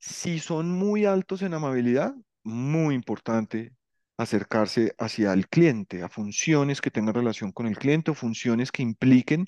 Si 0.00 0.40
son 0.40 0.70
muy 0.72 1.06
altos 1.06 1.42
en 1.42 1.54
amabilidad, 1.54 2.14
muy 2.44 2.94
importante 2.94 3.72
acercarse 4.18 4.94
hacia 4.98 5.32
el 5.32 5.48
cliente, 5.48 6.02
a 6.02 6.08
funciones 6.08 6.80
que 6.80 6.90
tengan 6.90 7.14
relación 7.14 7.52
con 7.52 7.66
el 7.66 7.78
cliente 7.78 8.10
o 8.12 8.14
funciones 8.14 8.72
que 8.72 8.82
impliquen 8.82 9.46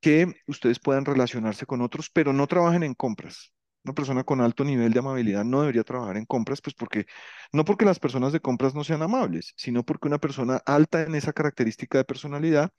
que 0.00 0.32
ustedes 0.46 0.78
puedan 0.80 1.04
relacionarse 1.04 1.66
con 1.66 1.82
otros, 1.82 2.10
pero 2.12 2.32
no 2.32 2.46
trabajen 2.46 2.82
en 2.82 2.94
compras. 2.94 3.52
Una 3.84 3.94
persona 3.94 4.24
con 4.24 4.40
alto 4.40 4.64
nivel 4.64 4.92
de 4.92 4.98
amabilidad 4.98 5.44
no 5.44 5.60
debería 5.62 5.84
trabajar 5.84 6.16
en 6.16 6.26
compras, 6.26 6.60
pues 6.60 6.74
porque 6.74 7.06
no 7.52 7.64
porque 7.64 7.84
las 7.86 7.98
personas 7.98 8.32
de 8.32 8.40
compras 8.40 8.74
no 8.74 8.84
sean 8.84 9.02
amables, 9.02 9.54
sino 9.56 9.84
porque 9.84 10.08
una 10.08 10.18
persona 10.18 10.60
alta 10.66 11.02
en 11.02 11.14
esa 11.14 11.32
característica 11.32 11.98
de 11.98 12.04
personalidad 12.04 12.70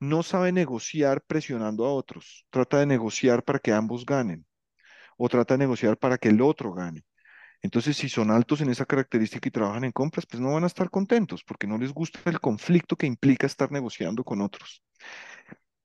no 0.00 0.22
sabe 0.22 0.52
negociar 0.52 1.22
presionando 1.26 1.84
a 1.86 1.92
otros. 1.92 2.46
Trata 2.50 2.78
de 2.80 2.86
negociar 2.86 3.44
para 3.44 3.58
que 3.58 3.72
ambos 3.72 4.06
ganen 4.06 4.46
o 5.18 5.28
trata 5.28 5.54
de 5.54 5.58
negociar 5.58 5.98
para 5.98 6.18
que 6.18 6.30
el 6.30 6.40
otro 6.42 6.72
gane. 6.72 7.04
Entonces, 7.62 7.96
si 7.96 8.08
son 8.08 8.30
altos 8.30 8.62
en 8.62 8.70
esa 8.70 8.86
característica 8.86 9.48
y 9.48 9.52
trabajan 9.52 9.84
en 9.84 9.92
compras, 9.92 10.26
pues 10.26 10.40
no 10.40 10.54
van 10.54 10.64
a 10.64 10.66
estar 10.68 10.90
contentos 10.90 11.44
porque 11.44 11.66
no 11.66 11.78
les 11.78 11.92
gusta 11.92 12.20
el 12.26 12.40
conflicto 12.40 12.96
que 12.96 13.06
implica 13.06 13.46
estar 13.46 13.70
negociando 13.70 14.24
con 14.24 14.40
otros. 14.40 14.82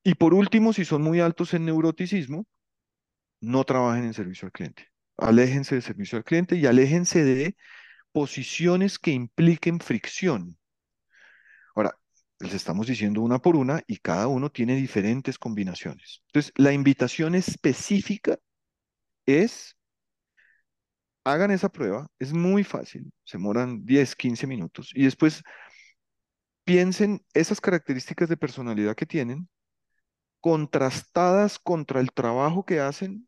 Y 0.08 0.14
por 0.14 0.36
último, 0.36 0.72
si 0.72 0.86
son 0.86 1.02
muy 1.02 1.20
altos 1.20 1.56
en 1.56 1.66
neuroticismo, 1.66 2.46
no 3.42 3.64
trabajen 3.64 4.06
en 4.06 4.14
servicio 4.14 4.46
al 4.46 4.52
cliente. 4.52 4.88
Aléjense 5.18 5.74
de 5.74 5.82
servicio 5.82 6.20
al 6.20 6.24
cliente 6.24 6.58
y 6.58 6.68
aléjense 6.68 7.24
de 7.24 7.58
posiciones 8.12 9.00
que 9.00 9.12
impliquen 9.12 9.80
fricción. 9.80 10.60
Ahora, 11.74 11.98
les 12.40 12.54
estamos 12.54 12.86
diciendo 12.86 13.22
una 13.22 13.40
por 13.40 13.56
una 13.56 13.82
y 13.88 13.98
cada 13.98 14.28
uno 14.28 14.52
tiene 14.52 14.76
diferentes 14.76 15.40
combinaciones. 15.40 16.22
Entonces, 16.28 16.54
la 16.56 16.72
invitación 16.72 17.34
específica 17.34 18.38
es, 19.26 19.76
hagan 21.24 21.50
esa 21.50 21.70
prueba, 21.70 22.08
es 22.20 22.32
muy 22.32 22.64
fácil, 22.64 23.12
se 23.24 23.40
demoran 23.40 23.84
10, 23.84 24.16
15 24.16 24.46
minutos 24.46 24.92
y 24.94 25.06
después 25.06 25.42
piensen 26.64 27.26
esas 27.34 27.60
características 27.60 28.30
de 28.30 28.38
personalidad 28.38 28.96
que 28.96 29.08
tienen 29.08 29.50
contrastadas 30.46 31.58
contra 31.58 32.00
el 32.02 32.12
trabajo 32.14 32.66
que 32.68 32.80
hacen, 32.80 33.28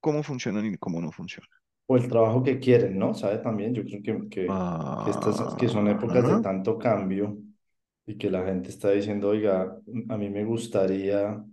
cómo 0.00 0.22
funcionan 0.22 0.66
y 0.66 0.78
cómo 0.78 1.00
no 1.00 1.12
funcionan. 1.12 1.50
O 1.86 1.96
el 1.96 2.08
trabajo 2.08 2.42
que 2.42 2.60
quieren, 2.60 2.98
¿no? 2.98 3.14
¿Sabe 3.14 3.38
también? 3.38 3.74
Yo 3.74 3.84
creo 3.84 4.02
que, 4.02 4.28
que, 4.30 4.62
que 4.98 5.10
estas 5.10 5.54
que 5.56 5.68
son 5.68 5.88
épocas 5.88 6.26
de 6.26 6.36
Ah, 6.36 6.40
tanto 6.40 6.78
cambio 6.78 7.38
y 8.06 8.18
que 8.18 8.30
la 8.30 8.44
gente 8.44 8.70
está 8.70 8.90
diciendo, 8.92 9.28
oiga, 9.30 9.76
a 10.10 10.16
mí 10.18 10.30
me 10.30 10.44
gustaría 10.44 11.44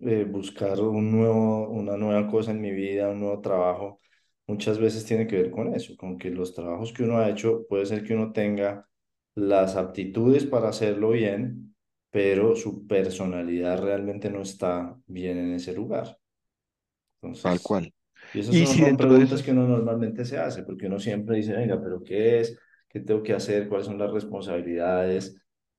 eh, 0.00 0.24
buscar 0.24 0.80
un 0.80 1.12
nuevo, 1.12 1.68
una 1.70 1.96
nueva 1.96 2.28
cosa 2.28 2.52
en 2.52 2.60
mi 2.60 2.70
vida, 2.72 3.10
un 3.10 3.20
nuevo 3.20 3.40
trabajo, 3.40 4.00
muchas 4.46 4.78
veces 4.78 5.04
tiene 5.06 5.26
que 5.26 5.36
ver 5.36 5.50
con 5.50 5.74
eso, 5.74 5.96
con 5.96 6.18
que 6.18 6.30
los 6.30 6.54
trabajos 6.54 6.92
que 6.92 7.04
uno 7.04 7.18
ha 7.18 7.30
hecho 7.30 7.66
puede 7.68 7.86
ser 7.86 8.04
que 8.04 8.14
uno 8.14 8.32
tenga 8.32 8.88
las 9.34 9.76
aptitudes 9.76 10.46
para 10.46 10.68
hacerlo 10.70 11.10
bien, 11.10 11.69
pero 12.10 12.56
su 12.56 12.86
personalidad 12.86 13.82
realmente 13.82 14.30
no 14.30 14.42
está 14.42 14.96
bien 15.06 15.38
en 15.38 15.54
ese 15.54 15.72
lugar. 15.74 16.18
tal 17.40 17.60
Entonces, 17.60 17.62
cual. 17.62 17.92
y 18.32 18.40
esas 18.40 18.56
Y 18.56 18.58
son, 18.58 18.74
si 18.74 18.80
son 18.80 18.96
dentro 18.96 19.12
de 19.14 19.26
preguntas 19.26 19.42
que 19.42 19.52
uno 19.52 19.66
normalmente 19.66 20.24
se 20.24 20.38
hace, 20.38 20.62
porque 20.64 20.86
uno 20.86 20.98
siempre 20.98 21.36
dice, 21.36 21.54
venga, 21.54 21.80
pero 21.82 22.02
¿qué 22.02 22.40
es? 22.40 22.58
¿Qué 22.88 23.00
tengo 23.00 23.22
que 23.22 23.32
hacer? 23.34 23.68
¿Cuáles 23.68 23.86
son 23.86 23.98
las 23.98 24.12
responsabilidades? 24.12 25.36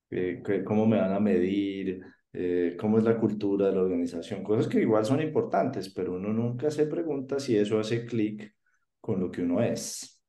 Eh, 0.09 0.41
¿qué- 0.45 0.63
¿Cómo 0.63 0.85
me 0.85 0.99
van 0.99 1.13
a 1.13 1.19
medir? 1.19 2.01
Eh, 2.33 2.77
¿cómo 2.79 2.97
es 2.97 3.03
la 3.03 3.17
cultura 3.19 3.67
de 3.67 3.73
la 3.75 3.81
organización? 3.81 4.43
Cosas 4.43 4.67
que 4.67 4.81
igual 4.81 5.05
son 5.05 5.21
importantes, 5.21 5.89
pero 5.93 6.13
uno 6.13 6.31
nunca 6.33 6.71
se 6.71 6.85
pregunta 6.87 7.39
si 7.39 7.57
eso 7.57 7.79
hace 7.79 8.05
clic 8.05 8.55
con 9.01 9.19
lo 9.19 9.31
que 9.31 9.41
uno 9.41 9.61
es. 9.61 10.20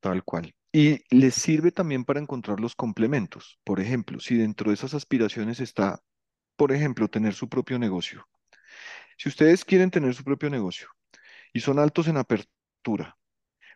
Tal 0.00 0.24
cual. 0.24 0.54
Y 0.72 1.04
les 1.14 1.34
sirve 1.34 1.72
también 1.72 2.04
para 2.04 2.20
encontrar 2.20 2.60
los 2.60 2.76
complementos. 2.76 3.58
Por 3.64 3.80
ejemplo, 3.80 4.20
si 4.20 4.36
dentro 4.36 4.70
de 4.70 4.74
esas 4.74 4.94
aspiraciones 4.94 5.60
está, 5.60 6.00
por 6.56 6.72
ejemplo, 6.72 7.08
tener 7.08 7.34
su 7.34 7.48
propio 7.48 7.78
negocio. 7.78 8.26
Si 9.16 9.28
ustedes 9.28 9.64
quieren 9.64 9.90
tener 9.90 10.14
su 10.14 10.24
propio 10.24 10.50
negocio 10.50 10.88
y 11.52 11.60
son 11.60 11.78
altos 11.78 12.08
en 12.08 12.16
apertura, 12.16 13.18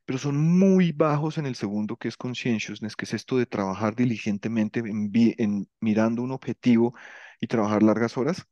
pero 0.05 0.19
son 0.19 0.37
muy 0.37 0.93
bajos 0.93 1.39
en 1.39 1.47
el 1.47 1.55
segundo, 1.57 1.97
que 1.97 2.09
es 2.09 2.17
conscientiousness, 2.17 2.97
que 2.97 3.07
es 3.07 3.15
esto 3.15 3.39
de 3.39 3.47
trabajar 3.47 3.95
diligentemente 3.97 4.81
en, 4.81 5.11
en 5.15 5.69
mirando 5.81 6.23
un 6.23 6.33
objetivo 6.33 6.95
y 7.41 7.47
trabajar 7.47 7.83
largas 7.83 8.17
horas, 8.17 8.47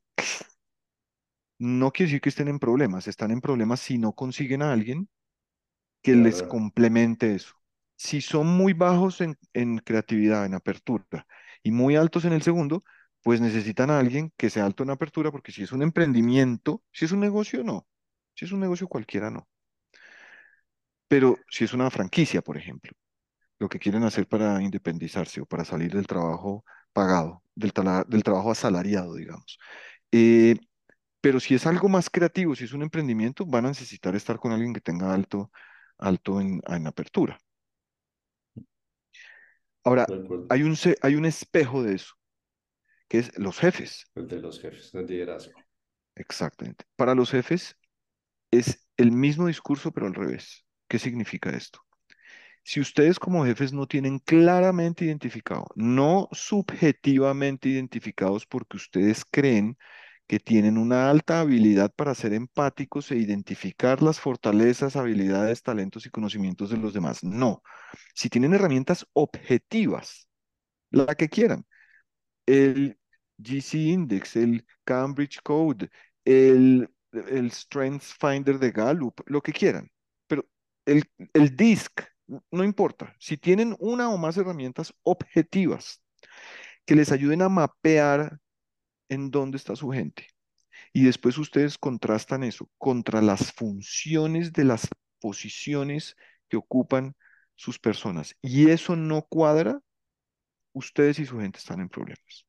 no 1.59 1.93
quiere 1.93 2.09
decir 2.09 2.21
que 2.21 2.29
estén 2.29 2.49
en 2.49 2.59
problemas, 2.59 3.07
están 3.09 3.31
en 3.31 3.41
problemas 3.41 3.81
si 3.81 3.99
no 3.99 4.13
consiguen 4.13 4.63
a 4.63 4.73
alguien 4.73 5.09
que 6.03 6.17
les 6.17 6.43
complemente 6.43 7.35
eso. 7.35 7.62
Si 8.03 8.21
son 8.21 8.49
muy 8.49 8.73
bajos 8.73 9.21
en, 9.21 9.79
creatividad, 9.79 10.45
en 10.45 10.55
apertura, 10.55 11.25
y 11.63 11.71
muy 11.71 11.95
altos 11.95 12.25
en 12.25 12.33
el 12.33 12.43
segundo, 12.43 12.83
pues 13.23 13.41
necesitan 13.41 13.91
a 13.91 14.01
alguien 14.01 14.33
que 14.37 14.51
sea 14.51 14.67
alto 14.67 14.83
en 14.83 14.91
apertura, 14.91 15.31
porque 15.31 15.53
si 15.53 15.63
es 15.63 15.71
un 15.71 15.83
emprendimiento, 15.83 16.83
si 16.93 17.05
es 17.05 17.13
un 17.13 17.21
negocio, 17.21 17.63
no. 17.63 17.87
Si 18.35 18.45
es 18.45 18.53
un 18.53 18.59
negocio 18.61 18.89
cualquiera, 18.89 19.31
no. 19.31 19.49
Pero 21.07 21.39
si 21.49 21.63
es 21.65 21.75
una 21.75 21.91
franquicia, 21.91 22.43
por 22.43 22.57
ejemplo, 22.57 22.91
lo 23.61 23.69
que 23.69 23.79
quieren 23.79 24.03
hacer 24.05 24.27
para 24.29 24.61
independizarse 24.63 25.41
o 25.41 25.47
para 25.47 25.65
salir 25.65 25.93
del 25.95 26.09
trabajo 26.09 26.65
pagado, 26.93 27.45
del, 27.55 27.73
trabajo 27.73 28.51
asalariado, 28.51 29.15
digamos. 29.15 29.59
Eh, 30.13 30.57
pero 31.21 31.41
si 31.41 31.55
es 31.55 31.67
algo 31.67 31.89
más 31.89 32.11
creativo, 32.11 32.57
si 32.57 32.65
es 32.65 32.73
un 32.73 32.83
emprendimiento, 32.83 33.47
van 33.47 33.67
a 33.67 33.69
necesitar 33.69 34.17
estar 34.17 34.39
con 34.41 34.53
alguien 34.53 34.75
que 34.75 34.81
tenga 34.81 35.15
alto, 35.15 35.53
alto 35.99 36.41
en 36.41 36.87
apertura. 36.87 37.39
Ahora, 39.85 40.07
hay 40.49 40.63
un, 40.63 40.77
hay 41.03 41.15
un 41.15 41.25
espejo 41.25 41.83
de 41.83 41.95
eso, 41.95 42.15
que 43.09 43.19
es 43.19 43.39
los 43.39 43.59
jefes. 43.59 44.05
El 44.15 44.29
de 44.29 44.41
los 44.41 44.61
jefes, 44.61 44.95
el 44.95 45.07
liderazgo. 45.07 45.61
Exactamente. 46.15 46.85
Para 46.97 47.15
los 47.15 47.31
jefes 47.31 47.77
es 48.51 48.87
el 48.97 49.13
mismo 49.13 49.47
discurso, 49.47 49.93
pero 49.93 50.07
al 50.07 50.15
revés. 50.15 50.65
¿Qué 50.89 50.99
significa 50.99 51.51
esto? 51.51 51.81
Si 52.65 52.81
ustedes 52.81 53.19
como 53.19 53.45
jefes 53.45 53.73
no 53.73 53.87
tienen 53.87 54.19
claramente 54.21 55.05
identificado, 55.05 55.67
no 55.75 56.29
subjetivamente 56.33 57.69
identificados 57.69 58.47
porque 58.47 58.77
ustedes 58.77 59.25
creen 59.25 59.77
que 60.33 60.41
tienen 60.41 60.79
una 60.79 61.11
alta 61.11 61.41
habilidad 61.41 61.93
para 61.95 62.15
ser 62.15 62.33
empáticos 62.33 63.11
e 63.11 63.17
identificar 63.17 64.01
las 64.01 64.19
fortalezas, 64.19 64.97
habilidades, 64.97 65.63
talentos 65.63 66.07
y 66.07 66.09
conocimientos 66.09 66.71
de 66.71 66.79
los 66.79 66.95
demás, 66.95 67.23
no. 67.23 67.63
Si 68.15 68.31
tienen 68.31 68.55
herramientas 68.55 69.07
objetivas, 69.13 70.27
la 70.91 71.15
que 71.17 71.29
quieran, 71.29 71.67
el 72.47 72.97
GC 73.37 73.75
Index, 73.75 74.37
el 74.37 74.65
Cambridge 74.85 75.43
Code, 75.43 75.91
el, 76.25 76.89
Strengths 77.51 78.15
Finder 78.19 78.59
de 78.59 78.71
Gallup, 78.71 79.21
lo 79.27 79.43
que 79.43 79.53
quieran. 79.53 79.91
Pero 80.27 80.49
el 80.87 81.05
DISC, 81.55 82.05
no 82.51 82.65
importa. 82.65 83.15
Si 83.19 83.37
tienen 83.37 83.77
una 83.79 84.09
o 84.09 84.17
más 84.17 84.39
herramientas 84.39 84.95
objetivas 85.03 86.01
que 86.87 86.95
les 86.95 87.13
ayuden 87.13 87.43
a 87.43 87.51
mapear 87.51 88.39
en 89.13 89.31
dónde 89.31 89.57
está 89.59 89.77
su 89.77 89.91
gente 89.91 90.27
y 90.93 91.05
después 91.05 91.39
ustedes 91.39 91.79
contrastan 91.79 92.45
eso 92.45 92.69
contra 92.79 93.23
las 93.23 93.53
funciones 93.53 94.53
de 94.53 94.65
las 94.65 94.89
posiciones 95.21 96.17
que 96.49 96.57
ocupan 96.57 97.15
sus 97.55 97.79
personas 97.79 98.35
y 98.43 98.71
eso 98.71 98.97
no 98.97 99.23
cuadra, 99.23 99.81
ustedes 100.73 101.19
y 101.19 101.27
su 101.27 101.39
gente 101.39 101.59
están 101.59 101.81
en 101.81 101.89
problemas. 101.89 102.47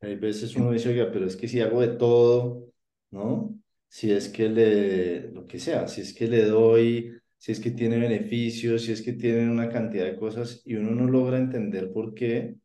Hay 0.00 0.16
veces 0.16 0.56
uno 0.56 0.72
dice, 0.72 0.88
oiga, 0.88 1.10
pero 1.12 1.26
es 1.26 1.36
que 1.36 1.48
si 1.48 1.60
hago 1.60 1.80
de 1.80 1.88
todo, 1.88 2.72
¿no? 3.10 3.54
Si 3.88 4.10
es 4.10 4.28
que 4.28 4.48
le, 4.48 5.30
lo 5.32 5.46
que 5.46 5.58
sea, 5.58 5.88
si 5.88 6.00
es 6.00 6.14
que 6.14 6.26
le 6.26 6.44
doy, 6.44 7.12
si 7.36 7.52
es 7.52 7.60
que 7.60 7.70
tiene 7.70 7.98
beneficios, 7.98 8.82
si 8.82 8.92
es 8.92 9.02
que 9.02 9.12
tiene 9.14 9.50
una 9.50 9.68
cantidad 9.68 10.04
de 10.06 10.16
cosas 10.16 10.62
y 10.64 10.76
uno 10.76 10.92
no 10.92 11.06
logra 11.06 11.38
entender 11.38 11.92
por 11.92 12.14
qué, 12.14 12.56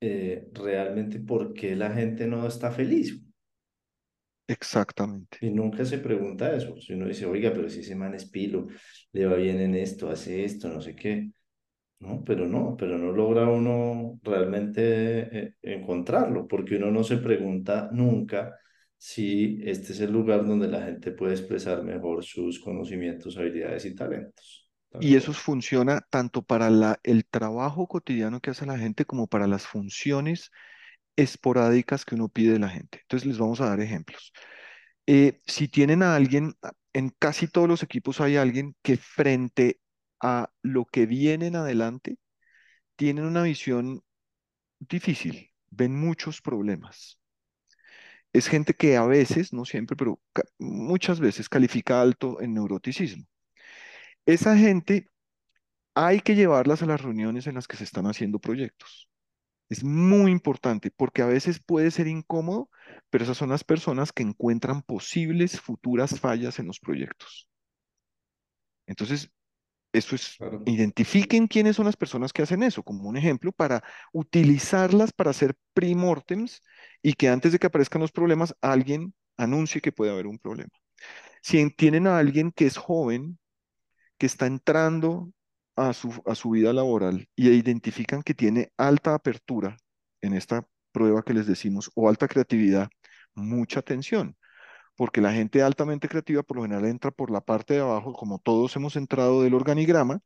eh, 0.00 0.48
realmente 0.52 1.20
por 1.20 1.54
qué 1.54 1.74
la 1.76 1.90
gente 1.90 2.26
no 2.26 2.46
está 2.46 2.70
feliz. 2.70 3.22
Exactamente. 4.48 5.38
Y 5.40 5.50
nunca 5.50 5.84
se 5.84 5.98
pregunta 5.98 6.54
eso. 6.54 6.80
Si 6.80 6.92
uno 6.92 7.06
dice, 7.06 7.26
oiga, 7.26 7.52
pero 7.52 7.68
si 7.68 7.80
ese 7.80 7.96
man 7.96 8.14
es 8.14 8.30
pilo, 8.30 8.68
le 9.12 9.26
va 9.26 9.34
bien 9.36 9.60
en 9.60 9.74
esto, 9.74 10.08
hace 10.08 10.44
esto, 10.44 10.68
no 10.68 10.80
sé 10.80 10.94
qué. 10.94 11.30
No, 11.98 12.22
pero 12.24 12.46
no, 12.46 12.76
pero 12.76 12.98
no 12.98 13.10
logra 13.12 13.48
uno 13.48 14.20
realmente 14.22 15.38
eh, 15.46 15.54
encontrarlo, 15.62 16.46
porque 16.46 16.76
uno 16.76 16.90
no 16.90 17.02
se 17.02 17.16
pregunta 17.16 17.88
nunca 17.92 18.54
si 18.98 19.60
este 19.64 19.92
es 19.92 20.00
el 20.00 20.12
lugar 20.12 20.46
donde 20.46 20.68
la 20.68 20.82
gente 20.82 21.12
puede 21.12 21.32
expresar 21.32 21.82
mejor 21.82 22.22
sus 22.24 22.60
conocimientos, 22.60 23.36
habilidades 23.38 23.86
y 23.86 23.94
talentos. 23.94 24.65
Y 24.98 25.16
eso 25.16 25.32
funciona 25.34 26.00
tanto 26.10 26.42
para 26.42 26.70
la, 26.70 26.98
el 27.02 27.26
trabajo 27.26 27.86
cotidiano 27.88 28.40
que 28.40 28.50
hace 28.50 28.66
la 28.66 28.78
gente 28.78 29.04
como 29.04 29.26
para 29.26 29.46
las 29.46 29.66
funciones 29.66 30.50
esporádicas 31.16 32.04
que 32.04 32.14
uno 32.16 32.28
pide 32.28 32.54
de 32.54 32.58
la 32.60 32.70
gente. 32.70 33.00
Entonces 33.02 33.26
les 33.28 33.38
vamos 33.38 33.60
a 33.60 33.68
dar 33.70 33.80
ejemplos. 33.80 34.32
Eh, 35.06 35.40
si 35.46 35.68
tienen 35.68 36.02
a 36.02 36.16
alguien, 36.16 36.54
a- 36.62 36.72
en 36.94 37.10
casi 37.18 37.48
todos 37.48 37.68
los 37.68 37.82
equipos 37.82 38.20
hay 38.20 38.36
alguien 38.36 38.76
que 38.82 38.96
frente 38.98 39.80
a 40.22 40.50
lo 40.62 40.86
que 40.86 41.06
viene 41.06 41.48
en 41.48 41.56
adelante, 41.56 42.18
tienen 42.96 43.24
una 43.26 43.42
visión 43.44 44.02
difícil, 44.80 45.52
ven 45.70 45.98
muchos 45.98 46.42
problemas. 46.42 47.18
Es 48.32 48.46
gente 48.48 48.74
que 48.74 48.96
a 48.96 49.04
veces, 49.06 49.52
no 49.52 49.64
siempre, 49.64 49.96
pero 49.96 50.20
muchas 50.58 51.18
veces 51.20 51.48
califica 51.48 52.00
alto 52.00 52.40
en 52.40 52.54
neuroticismo. 52.54 53.24
Esa 54.26 54.56
gente 54.56 55.08
hay 55.94 56.20
que 56.20 56.34
llevarlas 56.36 56.82
a 56.82 56.86
las 56.86 57.02
reuniones 57.02 57.46
en 57.46 57.54
las 57.56 57.68
que 57.68 57.76
se 57.78 57.84
están 57.84 58.06
haciendo 58.06 58.38
proyectos. 58.40 59.08
Es 59.70 59.84
muy 59.84 60.32
importante 60.32 60.90
porque 60.92 61.22
a 61.22 61.26
veces 61.26 61.60
puede 61.60 61.90
ser 61.92 62.08
incómodo, 62.08 62.70
pero 63.10 63.24
esas 63.24 63.38
son 63.38 63.50
las 63.50 63.64
personas 63.64 64.12
que 64.12 64.22
encuentran 64.24 64.82
posibles 64.82 65.60
futuras 65.60 66.20
fallas 66.20 66.58
en 66.60 66.68
los 66.68 66.80
proyectos. 66.80 67.48
Entonces, 68.86 69.30
eso 69.92 70.16
es, 70.16 70.38
Claro. 70.38 70.60
identifiquen 70.64 71.48
quiénes 71.48 71.76
son 71.76 71.86
las 71.86 71.96
personas 71.96 72.32
que 72.32 72.42
hacen 72.42 72.62
eso, 72.62 72.82
como 72.84 73.08
un 73.08 73.16
ejemplo, 73.16 73.52
para 73.52 73.84
utilizarlas 74.12 75.12
para 75.12 75.30
hacer 75.30 75.56
pre-mortems 75.74 76.62
y 77.02 77.14
que 77.14 77.28
antes 77.28 77.52
de 77.52 77.58
que 77.58 77.68
aparezcan 77.68 78.02
los 78.02 78.12
problemas, 78.12 78.56
alguien 78.62 79.14
anuncie 79.38 79.80
que 79.82 79.92
puede 79.92 80.12
haber 80.12 80.26
un 80.28 80.38
problema. 80.38 80.70
Si 81.42 81.58
en- 81.60 81.72
tienen 81.74 82.06
a 82.06 82.18
alguien 82.18 82.52
que 82.52 82.66
es 82.66 82.76
joven, 82.78 83.38
que 84.18 84.26
está 84.26 84.46
entrando 84.46 85.30
a 85.76 85.92
su, 85.92 86.22
a 86.26 86.34
su 86.34 86.50
vida 86.50 86.72
laboral 86.72 87.28
y 87.36 87.50
identifican 87.50 88.22
que 88.22 88.34
tiene 88.34 88.72
alta 88.76 89.14
apertura 89.14 89.76
en 90.22 90.34
esta 90.34 90.66
prueba 90.92 91.22
que 91.22 91.34
les 91.34 91.46
decimos 91.46 91.90
o 91.94 92.08
alta 92.08 92.28
creatividad, 92.28 92.88
mucha 93.34 93.80
atención, 93.80 94.36
porque 94.96 95.20
la 95.20 95.32
gente 95.32 95.62
altamente 95.62 96.08
creativa 96.08 96.42
por 96.42 96.58
lo 96.58 96.62
general 96.64 96.86
entra 96.86 97.10
por 97.10 97.30
la 97.30 97.42
parte 97.42 97.74
de 97.74 97.80
abajo, 97.80 98.14
como 98.14 98.38
todos 98.38 98.74
hemos 98.76 98.96
entrado 98.96 99.42
del 99.42 99.54
organigrama, 99.54 100.20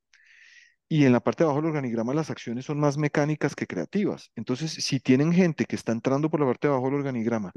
y 0.88 1.04
en 1.04 1.12
la 1.12 1.20
parte 1.20 1.44
de 1.44 1.46
abajo 1.46 1.60
del 1.62 1.70
organigrama 1.70 2.14
las 2.14 2.30
acciones 2.30 2.64
son 2.64 2.80
más 2.80 2.98
mecánicas 2.98 3.54
que 3.54 3.66
creativas. 3.66 4.30
Entonces, 4.34 4.72
si 4.72 5.00
tienen 5.00 5.32
gente 5.32 5.64
que 5.64 5.76
está 5.76 5.92
entrando 5.92 6.30
por 6.30 6.40
la 6.40 6.46
parte 6.46 6.66
de 6.68 6.74
abajo 6.74 6.86
del 6.86 6.96
organigrama, 6.96 7.52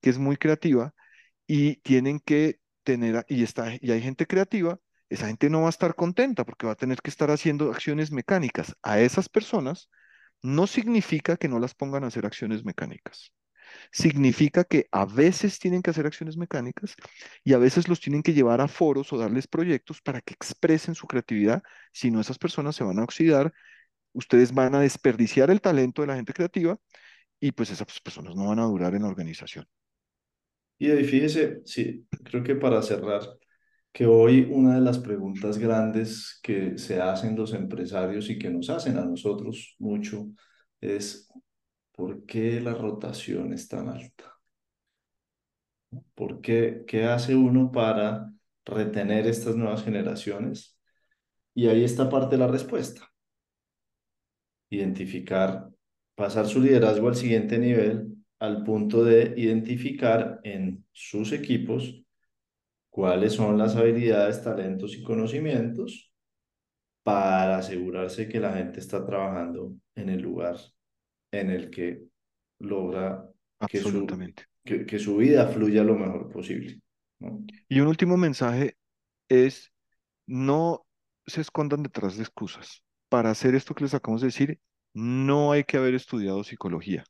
que 0.00 0.10
es 0.10 0.18
muy 0.18 0.36
creativa, 0.36 0.94
y 1.46 1.76
tienen 1.82 2.20
que 2.20 2.60
tener, 2.84 3.24
y 3.28 3.42
está, 3.42 3.74
y 3.80 3.90
hay 3.92 4.00
gente 4.02 4.26
creativa, 4.26 4.78
esa 5.08 5.28
gente 5.28 5.50
no 5.50 5.62
va 5.62 5.66
a 5.68 5.70
estar 5.70 5.94
contenta 5.94 6.44
porque 6.44 6.66
va 6.66 6.72
a 6.72 6.76
tener 6.76 7.00
que 7.02 7.10
estar 7.10 7.30
haciendo 7.30 7.70
acciones 7.70 8.12
mecánicas. 8.12 8.76
A 8.82 9.00
esas 9.00 9.28
personas 9.28 9.90
no 10.42 10.66
significa 10.66 11.36
que 11.36 11.48
no 11.48 11.58
las 11.58 11.74
pongan 11.74 12.04
a 12.04 12.08
hacer 12.08 12.26
acciones 12.26 12.64
mecánicas. 12.64 13.32
Significa 13.92 14.64
que 14.64 14.88
a 14.92 15.04
veces 15.06 15.58
tienen 15.58 15.82
que 15.82 15.90
hacer 15.90 16.06
acciones 16.06 16.36
mecánicas 16.36 16.94
y 17.44 17.52
a 17.52 17.58
veces 17.58 17.88
los 17.88 18.00
tienen 18.00 18.22
que 18.22 18.32
llevar 18.34 18.60
a 18.60 18.68
foros 18.68 19.12
o 19.12 19.18
darles 19.18 19.46
proyectos 19.46 20.00
para 20.00 20.20
que 20.20 20.34
expresen 20.34 20.94
su 20.94 21.06
creatividad. 21.06 21.62
Si 21.92 22.10
no, 22.10 22.20
esas 22.20 22.38
personas 22.38 22.76
se 22.76 22.84
van 22.84 22.98
a 22.98 23.04
oxidar, 23.04 23.52
ustedes 24.12 24.52
van 24.52 24.74
a 24.74 24.80
desperdiciar 24.80 25.50
el 25.50 25.60
talento 25.60 26.02
de 26.02 26.08
la 26.08 26.16
gente 26.16 26.32
creativa 26.32 26.78
y 27.40 27.52
pues 27.52 27.70
esas 27.70 28.00
personas 28.00 28.34
no 28.34 28.48
van 28.48 28.58
a 28.58 28.64
durar 28.64 28.94
en 28.94 29.02
la 29.02 29.08
organización. 29.08 29.66
Y 30.78 30.90
ahí 30.90 31.28
sí, 31.64 32.06
creo 32.24 32.42
que 32.42 32.54
para 32.54 32.82
cerrar, 32.82 33.22
que 33.98 34.06
hoy 34.06 34.48
una 34.52 34.76
de 34.76 34.80
las 34.80 34.96
preguntas 34.96 35.58
grandes 35.58 36.38
que 36.40 36.78
se 36.78 37.00
hacen 37.02 37.34
los 37.34 37.52
empresarios 37.52 38.30
y 38.30 38.38
que 38.38 38.48
nos 38.48 38.70
hacen 38.70 38.96
a 38.96 39.04
nosotros 39.04 39.74
mucho 39.80 40.28
es 40.80 41.28
¿por 41.96 42.24
qué 42.24 42.60
la 42.60 42.74
rotación 42.74 43.52
es 43.52 43.66
tan 43.66 43.88
alta? 43.88 44.38
¿Por 46.14 46.40
qué, 46.40 46.84
qué 46.86 47.06
hace 47.06 47.34
uno 47.34 47.72
para 47.72 48.32
retener 48.64 49.26
estas 49.26 49.56
nuevas 49.56 49.82
generaciones? 49.82 50.78
Y 51.52 51.66
ahí 51.66 51.82
está 51.82 52.08
parte 52.08 52.36
de 52.36 52.42
la 52.42 52.46
respuesta. 52.46 53.10
Identificar, 54.70 55.70
pasar 56.14 56.46
su 56.46 56.60
liderazgo 56.60 57.08
al 57.08 57.16
siguiente 57.16 57.58
nivel 57.58 58.14
al 58.38 58.62
punto 58.62 59.02
de 59.02 59.34
identificar 59.36 60.38
en 60.44 60.86
sus 60.92 61.32
equipos 61.32 62.04
cuáles 62.98 63.34
son 63.34 63.56
las 63.56 63.76
habilidades, 63.76 64.42
talentos 64.42 64.96
y 64.96 65.04
conocimientos 65.04 66.12
para 67.04 67.58
asegurarse 67.58 68.28
que 68.28 68.40
la 68.40 68.52
gente 68.52 68.80
está 68.80 69.06
trabajando 69.06 69.76
en 69.94 70.08
el 70.08 70.20
lugar 70.20 70.56
en 71.30 71.50
el 71.50 71.70
que 71.70 72.02
logra 72.58 73.24
que 73.68 73.78
su, 73.78 74.04
que, 74.64 74.84
que 74.84 74.98
su 74.98 75.18
vida 75.18 75.46
fluya 75.46 75.84
lo 75.84 75.94
mejor 75.94 76.28
posible, 76.28 76.80
¿no? 77.20 77.44
Y 77.68 77.78
un 77.78 77.86
último 77.86 78.16
mensaje 78.16 78.76
es 79.28 79.72
no 80.26 80.84
se 81.24 81.42
escondan 81.42 81.84
detrás 81.84 82.16
de 82.16 82.24
excusas. 82.24 82.82
Para 83.08 83.30
hacer 83.30 83.54
esto 83.54 83.76
que 83.76 83.84
les 83.84 83.94
acabamos 83.94 84.22
de 84.22 84.26
decir, 84.26 84.58
no 84.92 85.52
hay 85.52 85.62
que 85.62 85.76
haber 85.76 85.94
estudiado 85.94 86.42
psicología. 86.42 87.04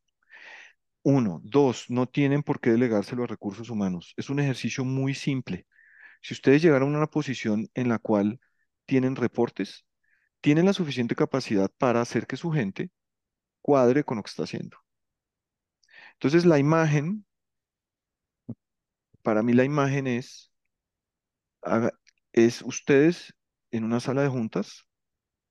Uno, 1.02 1.40
dos, 1.44 1.86
no 1.88 2.06
tienen 2.06 2.42
por 2.42 2.60
qué 2.60 2.72
delegárselo 2.72 3.24
a 3.24 3.26
recursos 3.26 3.70
humanos. 3.70 4.12
Es 4.18 4.28
un 4.28 4.38
ejercicio 4.38 4.84
muy 4.84 5.14
simple. 5.14 5.66
Si 6.22 6.34
ustedes 6.34 6.62
llegaron 6.62 6.94
a 6.94 6.98
una 6.98 7.06
posición 7.06 7.68
en 7.74 7.88
la 7.88 7.98
cual 7.98 8.40
tienen 8.86 9.16
reportes, 9.16 9.84
tienen 10.40 10.66
la 10.66 10.72
suficiente 10.72 11.14
capacidad 11.14 11.70
para 11.78 12.00
hacer 12.00 12.26
que 12.26 12.36
su 12.36 12.50
gente 12.50 12.90
cuadre 13.62 14.04
con 14.04 14.18
lo 14.18 14.22
que 14.22 14.30
está 14.30 14.44
haciendo. 14.44 14.78
Entonces, 16.14 16.44
la 16.46 16.58
imagen, 16.58 17.24
para 19.22 19.42
mí 19.42 19.52
la 19.52 19.64
imagen 19.64 20.06
es, 20.06 20.50
es 22.32 22.62
ustedes 22.62 23.34
en 23.70 23.84
una 23.84 24.00
sala 24.00 24.22
de 24.22 24.28
juntas 24.28 24.86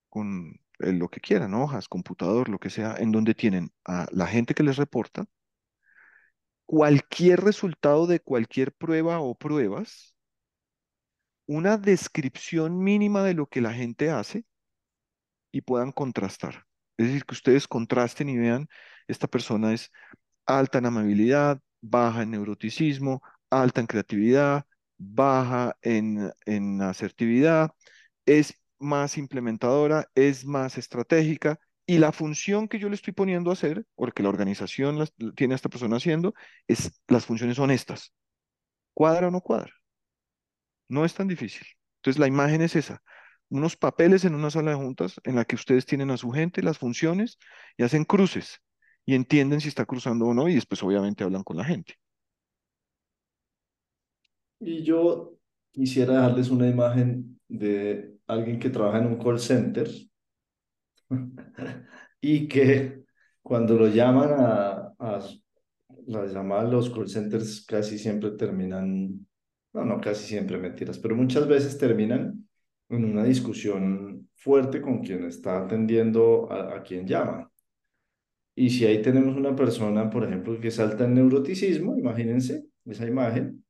con 0.10 0.60
eh, 0.80 0.93
lo 0.93 1.10
que 1.10 1.21
quieran, 1.21 1.53
hojas, 1.53 1.88
computador, 1.88 2.49
lo 2.49 2.60
que 2.60 2.69
sea, 2.69 2.95
en 2.97 3.12
donde 3.12 3.36
tienen 3.36 3.71
a 3.86 4.08
la 4.12 4.27
gente 4.27 4.53
que 4.53 4.63
les 4.63 4.77
reporta, 4.77 5.25
cualquier 6.65 7.41
resultado 7.41 8.08
de 8.08 8.19
cualquier 8.19 8.73
prueba 8.73 9.19
o 9.21 9.36
pruebas, 9.36 10.16
una 11.47 11.77
descripción 11.77 12.79
mínima 12.79 13.23
de 13.23 13.33
lo 13.33 13.47
que 13.47 13.62
la 13.62 13.73
gente 13.73 14.12
hace 14.12 14.45
y 15.51 15.62
puedan 15.62 15.91
contrastar. 15.91 16.65
Es 16.97 17.07
decir, 17.07 17.25
que 17.25 17.33
ustedes 17.36 17.67
contrasten 17.67 18.29
y 18.29 18.38
vean, 18.38 18.67
esta 19.07 19.27
persona 19.27 19.73
es 19.73 19.91
alta 20.45 20.79
en 20.79 20.88
amabilidad, 20.88 21.60
baja 21.81 22.23
en 22.23 22.31
neuroticismo, 22.31 23.21
alta 23.49 23.81
en 23.81 23.88
creatividad, 23.88 24.65
baja 24.97 25.77
en, 25.81 26.31
en 26.45 26.81
asertividad, 26.81 27.71
es 28.25 28.53
más 28.79 29.17
implementadora, 29.17 30.07
es 30.15 30.45
más 30.45 30.77
estratégica 30.77 31.60
y 31.86 31.99
la 31.99 32.12
función 32.12 32.67
que 32.67 32.79
yo 32.79 32.89
le 32.89 32.95
estoy 32.95 33.13
poniendo 33.13 33.49
a 33.49 33.53
hacer, 33.53 33.86
o 33.95 34.07
que 34.07 34.23
la 34.23 34.29
organización 34.29 35.07
tiene 35.36 35.53
a 35.53 35.55
esta 35.55 35.69
persona 35.69 35.97
haciendo, 35.97 36.33
es, 36.67 37.01
las 37.07 37.25
funciones 37.25 37.55
son 37.55 37.71
estas. 37.71 38.13
¿Cuadra 38.93 39.29
o 39.29 39.31
no 39.31 39.41
cuadra? 39.41 39.71
No 40.89 41.06
es 41.06 41.13
tan 41.13 41.28
difícil. 41.28 41.65
Entonces 41.97 42.19
la 42.19 42.28
imagen 42.28 42.62
es 42.62 42.76
esa. 42.76 43.02
Unos 43.50 43.78
papeles 43.78 44.26
en 44.26 44.36
una 44.36 44.52
sala 44.52 44.71
de 44.71 44.78
juntas 44.78 45.19
en 45.23 45.36
la 45.36 45.45
que 45.45 45.56
ustedes 45.56 45.86
tienen 45.86 46.12
a 46.12 46.17
su 46.17 46.32
gente, 46.32 46.62
las 46.62 46.78
funciones, 46.78 47.38
y 47.78 47.84
hacen 47.84 48.04
cruces 48.04 48.62
y 49.06 49.15
entienden 49.15 49.62
si 49.62 49.69
está 49.69 49.86
cruzando 49.86 50.26
o 50.26 50.34
no, 50.34 50.50
y 50.50 50.56
después 50.56 50.84
obviamente 50.84 51.23
hablan 51.23 51.43
con 51.43 51.58
la 51.58 51.63
gente. 51.63 51.95
Y 54.60 54.84
yo 54.84 55.38
quisiera 55.71 56.15
dejarles 56.15 56.50
una 56.50 56.67
imagen 56.67 57.39
de 57.47 58.17
alguien 58.28 58.60
que 58.60 58.69
trabaja 58.69 58.97
en 58.97 59.08
un 59.08 59.17
call 59.17 59.39
center 59.39 59.88
y 62.21 62.47
que 62.47 63.04
cuando 63.41 63.76
lo 63.76 63.88
llaman 63.88 64.32
a, 64.32 64.93
a 65.00 65.19
las 66.08 66.34
llamadas, 66.34 66.69
los 66.69 66.89
call 66.89 67.08
centers 67.08 67.65
casi 67.65 67.97
siempre 67.97 68.32
terminan, 68.32 69.26
no, 69.73 69.86
no 69.86 70.01
casi 70.01 70.25
siempre 70.25 70.58
mentiras, 70.58 70.97
pero 70.99 71.15
muchas 71.15 71.47
veces 71.47 71.77
terminan 71.77 72.47
en 72.89 73.06
una 73.06 73.23
discusión 73.23 74.30
fuerte 74.36 74.82
con 74.82 74.99
quien 74.99 75.25
está 75.25 75.63
atendiendo 75.63 76.51
a, 76.51 76.82
quien 76.84 77.06
llama. 77.08 77.51
Y 78.56 78.69
si 78.69 78.86
ahí 78.86 79.01
tenemos 79.01 79.36
una 79.36 79.56
persona, 79.56 80.10
por 80.10 80.23
ejemplo, 80.23 80.60
que 80.60 80.71
salta 80.71 81.06
en 81.06 81.13
neuroticismo, 81.15 81.95
imagínense 81.97 82.65
esa 82.86 83.06
imagen, 83.06 83.63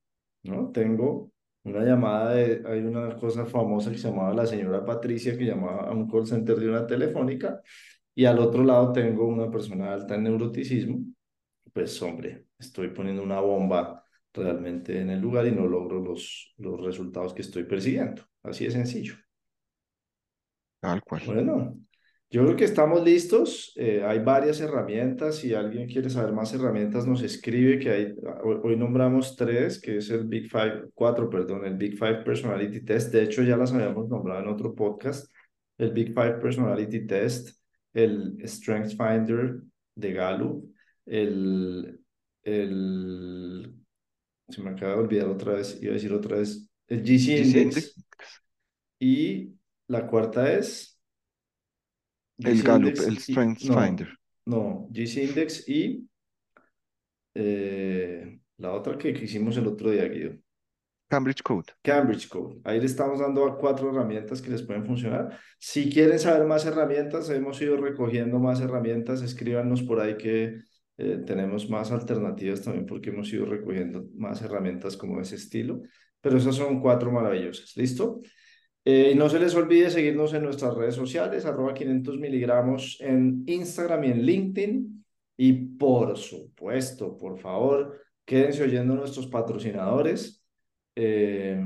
¿no? 0.43 0.71
Tengo 0.71 1.31
una 1.63 1.83
llamada 1.83 2.33
de, 2.35 2.63
hay 2.65 2.79
una 2.79 3.17
cosa 3.17 3.45
famosa 3.45 3.91
que 3.91 3.97
se 3.97 4.09
llamaba 4.09 4.33
la 4.33 4.45
señora 4.45 4.85
Patricia, 4.85 5.37
que 5.37 5.45
llamaba 5.45 5.89
a 5.89 5.91
un 5.91 6.09
call 6.09 6.25
center 6.25 6.57
de 6.57 6.69
una 6.69 6.87
telefónica, 6.87 7.61
y 8.15 8.25
al 8.25 8.39
otro 8.39 8.63
lado 8.63 8.93
tengo 8.93 9.27
una 9.27 9.51
persona 9.51 9.93
alta 9.93 10.15
en 10.15 10.23
neuroticismo, 10.23 10.99
pues 11.73 12.01
hombre, 12.01 12.45
estoy 12.57 12.89
poniendo 12.89 13.23
una 13.23 13.39
bomba 13.41 14.06
realmente 14.37 15.01
en 15.01 15.09
el 15.09 15.19
lugar 15.19 15.47
y 15.47 15.51
no 15.51 15.67
logro 15.67 15.99
los, 15.99 16.53
los 16.57 16.81
resultados 16.81 17.33
que 17.33 17.41
estoy 17.41 17.63
persiguiendo. 17.63 18.23
Así 18.43 18.65
de 18.65 18.71
sencillo. 18.71 19.15
Tal 20.79 21.01
cual. 21.01 21.21
Bueno, 21.25 21.77
yo 22.29 22.43
creo 22.43 22.55
que 22.55 22.65
estamos 22.65 23.03
listos. 23.03 23.73
Eh, 23.75 24.03
hay 24.05 24.19
varias 24.19 24.59
herramientas. 24.59 25.37
Si 25.37 25.53
alguien 25.53 25.87
quiere 25.87 26.09
saber 26.09 26.33
más 26.33 26.53
herramientas, 26.53 27.07
nos 27.07 27.21
escribe 27.21 27.79
que 27.79 27.89
hay, 27.89 28.15
hoy, 28.43 28.59
hoy 28.63 28.75
nombramos 28.77 29.35
tres, 29.35 29.79
que 29.79 29.97
es 29.97 30.09
el 30.09 30.25
Big 30.25 30.49
Five, 30.49 30.89
cuatro, 30.93 31.29
perdón, 31.29 31.65
el 31.65 31.75
Big 31.75 31.97
Five 31.97 32.23
Personality 32.23 32.83
Test. 32.83 33.13
De 33.13 33.23
hecho, 33.23 33.43
ya 33.43 33.57
las 33.57 33.73
habíamos 33.73 34.09
nombrado 34.09 34.41
en 34.41 34.47
otro 34.49 34.75
podcast. 34.75 35.31
El 35.77 35.91
Big 35.91 36.13
Five 36.13 36.39
Personality 36.39 37.05
Test, 37.05 37.59
el 37.93 38.37
Strength 38.43 38.97
Finder 38.97 39.61
de 39.95 40.13
Gallup, 40.13 40.73
el, 41.05 41.99
el, 42.43 43.73
se 44.49 44.61
me 44.61 44.71
acaba 44.71 44.93
de 44.93 44.99
olvidar 44.99 45.27
otra 45.27 45.53
vez, 45.53 45.77
iba 45.81 45.91
a 45.91 45.95
decir 45.95 46.13
otra 46.13 46.37
vez, 46.37 46.69
el 46.87 47.01
GC 47.01 47.43
GC 47.43 47.57
Index. 47.57 47.95
Y 48.99 49.53
la 49.87 50.07
cuarta 50.07 50.51
es 50.51 50.99
el 52.39 52.61
Gallup, 52.63 52.97
el 53.05 53.13
y 53.13 53.19
Strength 53.19 53.63
no, 53.63 53.81
Finder. 53.81 54.09
no, 54.45 54.87
GC 54.91 55.23
Index 55.23 55.67
y 55.69 56.07
eh, 57.35 58.39
la 58.57 58.73
otra 58.73 58.97
que, 58.97 59.13
que 59.13 59.25
hicimos 59.25 59.57
el 59.57 59.67
otro 59.67 59.91
día, 59.91 60.07
Guido. 60.07 60.33
Cambridge 61.09 61.41
Code. 61.41 61.73
Cambridge 61.81 62.27
Code. 62.27 62.59
Ahí 62.65 62.79
le 62.79 62.85
estamos 62.85 63.19
dando 63.19 63.57
cuatro 63.57 63.89
herramientas 63.89 64.41
que 64.41 64.49
les 64.49 64.61
pueden 64.61 64.85
funcionar. 64.85 65.39
Si 65.57 65.89
quieren 65.89 66.19
saber 66.19 66.45
más 66.45 66.65
herramientas, 66.65 67.29
hemos 67.29 67.61
ido 67.61 67.77
recogiendo 67.77 68.39
más 68.39 68.59
herramientas. 68.59 69.21
Escríbanos 69.21 69.83
por 69.83 70.01
ahí 70.01 70.17
que 70.17 70.63
eh, 70.97 71.21
tenemos 71.25 71.69
más 71.69 71.91
alternativas 71.91 72.63
también 72.63 72.85
porque 72.85 73.11
hemos 73.11 73.31
ido 73.31 73.45
recogiendo 73.45 74.07
más 74.15 74.41
herramientas 74.41 74.97
como 74.97 75.21
ese 75.21 75.35
estilo. 75.35 75.81
Pero 76.21 76.37
esas 76.37 76.55
son 76.55 76.81
cuatro 76.81 77.11
maravillosas. 77.11 77.77
¿Listo? 77.77 78.21
Eh, 78.83 79.11
y 79.13 79.15
no 79.15 79.29
se 79.29 79.39
les 79.39 79.53
olvide 79.53 79.89
seguirnos 79.89 80.33
en 80.33 80.43
nuestras 80.43 80.73
redes 80.73 80.95
sociales, 80.95 81.45
arroba 81.45 81.73
500 81.73 82.17
miligramos 82.17 82.97
en 83.01 83.43
Instagram 83.45 84.03
y 84.05 84.11
en 84.11 84.21
LinkedIn. 84.23 85.05
Y 85.37 85.53
por 85.53 86.17
supuesto, 86.17 87.15
por 87.15 87.37
favor, 87.37 87.99
quédense 88.25 88.63
oyendo 88.63 88.95
nuestros 88.95 89.27
patrocinadores. 89.27 90.43
Eh, 90.95 91.59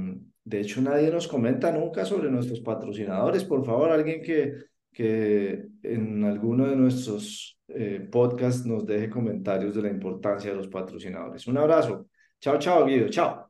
de 0.43 0.59
hecho, 0.59 0.81
nadie 0.81 1.11
nos 1.11 1.27
comenta 1.27 1.71
nunca 1.71 2.03
sobre 2.03 2.29
nuestros 2.29 2.59
patrocinadores. 2.59 3.45
Por 3.45 3.63
favor, 3.63 3.91
alguien 3.91 4.21
que, 4.21 4.53
que 4.91 5.67
en 5.83 6.23
alguno 6.23 6.67
de 6.67 6.75
nuestros 6.75 7.57
eh, 7.67 8.07
podcasts 8.11 8.65
nos 8.65 8.85
deje 8.85 9.09
comentarios 9.09 9.75
de 9.75 9.83
la 9.83 9.89
importancia 9.89 10.51
de 10.51 10.57
los 10.57 10.67
patrocinadores. 10.67 11.47
Un 11.47 11.57
abrazo. 11.57 12.07
Chao, 12.39 12.57
chao, 12.59 12.85
Guido. 12.85 13.09
Chao. 13.09 13.49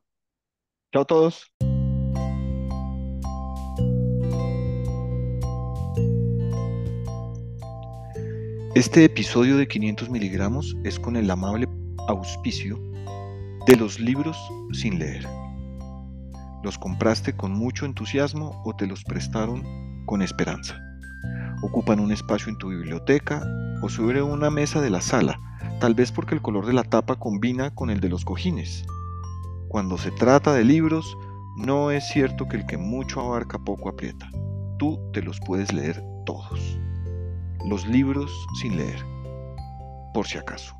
Chao 0.92 1.02
a 1.02 1.04
todos. 1.04 1.52
Este 8.74 9.04
episodio 9.04 9.58
de 9.58 9.68
500 9.68 10.08
miligramos 10.08 10.76
es 10.84 10.98
con 10.98 11.16
el 11.16 11.30
amable 11.30 11.68
auspicio 12.08 12.78
de 13.66 13.76
los 13.76 14.00
libros 14.00 14.36
sin 14.72 14.98
leer. 14.98 15.26
¿Los 16.62 16.78
compraste 16.78 17.36
con 17.36 17.52
mucho 17.52 17.84
entusiasmo 17.84 18.62
o 18.64 18.74
te 18.74 18.86
los 18.86 19.04
prestaron 19.04 19.62
con 20.06 20.22
esperanza? 20.22 20.91
Ocupan 21.62 22.00
un 22.00 22.10
espacio 22.10 22.50
en 22.50 22.58
tu 22.58 22.70
biblioteca 22.70 23.42
o 23.82 23.88
sobre 23.88 24.22
una 24.22 24.50
mesa 24.50 24.80
de 24.80 24.90
la 24.90 25.00
sala, 25.00 25.40
tal 25.80 25.94
vez 25.94 26.10
porque 26.12 26.34
el 26.34 26.42
color 26.42 26.66
de 26.66 26.72
la 26.72 26.82
tapa 26.82 27.16
combina 27.16 27.74
con 27.74 27.88
el 27.88 28.00
de 28.00 28.08
los 28.08 28.24
cojines. 28.24 28.84
Cuando 29.68 29.96
se 29.96 30.10
trata 30.10 30.52
de 30.52 30.64
libros, 30.64 31.16
no 31.56 31.90
es 31.90 32.06
cierto 32.08 32.48
que 32.48 32.56
el 32.56 32.66
que 32.66 32.76
mucho 32.76 33.20
abarca 33.20 33.58
poco 33.58 33.88
aprieta. 33.88 34.28
Tú 34.78 34.98
te 35.12 35.22
los 35.22 35.38
puedes 35.40 35.72
leer 35.72 36.02
todos. 36.26 36.78
Los 37.64 37.86
libros 37.86 38.30
sin 38.60 38.76
leer, 38.76 38.98
por 40.12 40.26
si 40.26 40.38
acaso. 40.38 40.74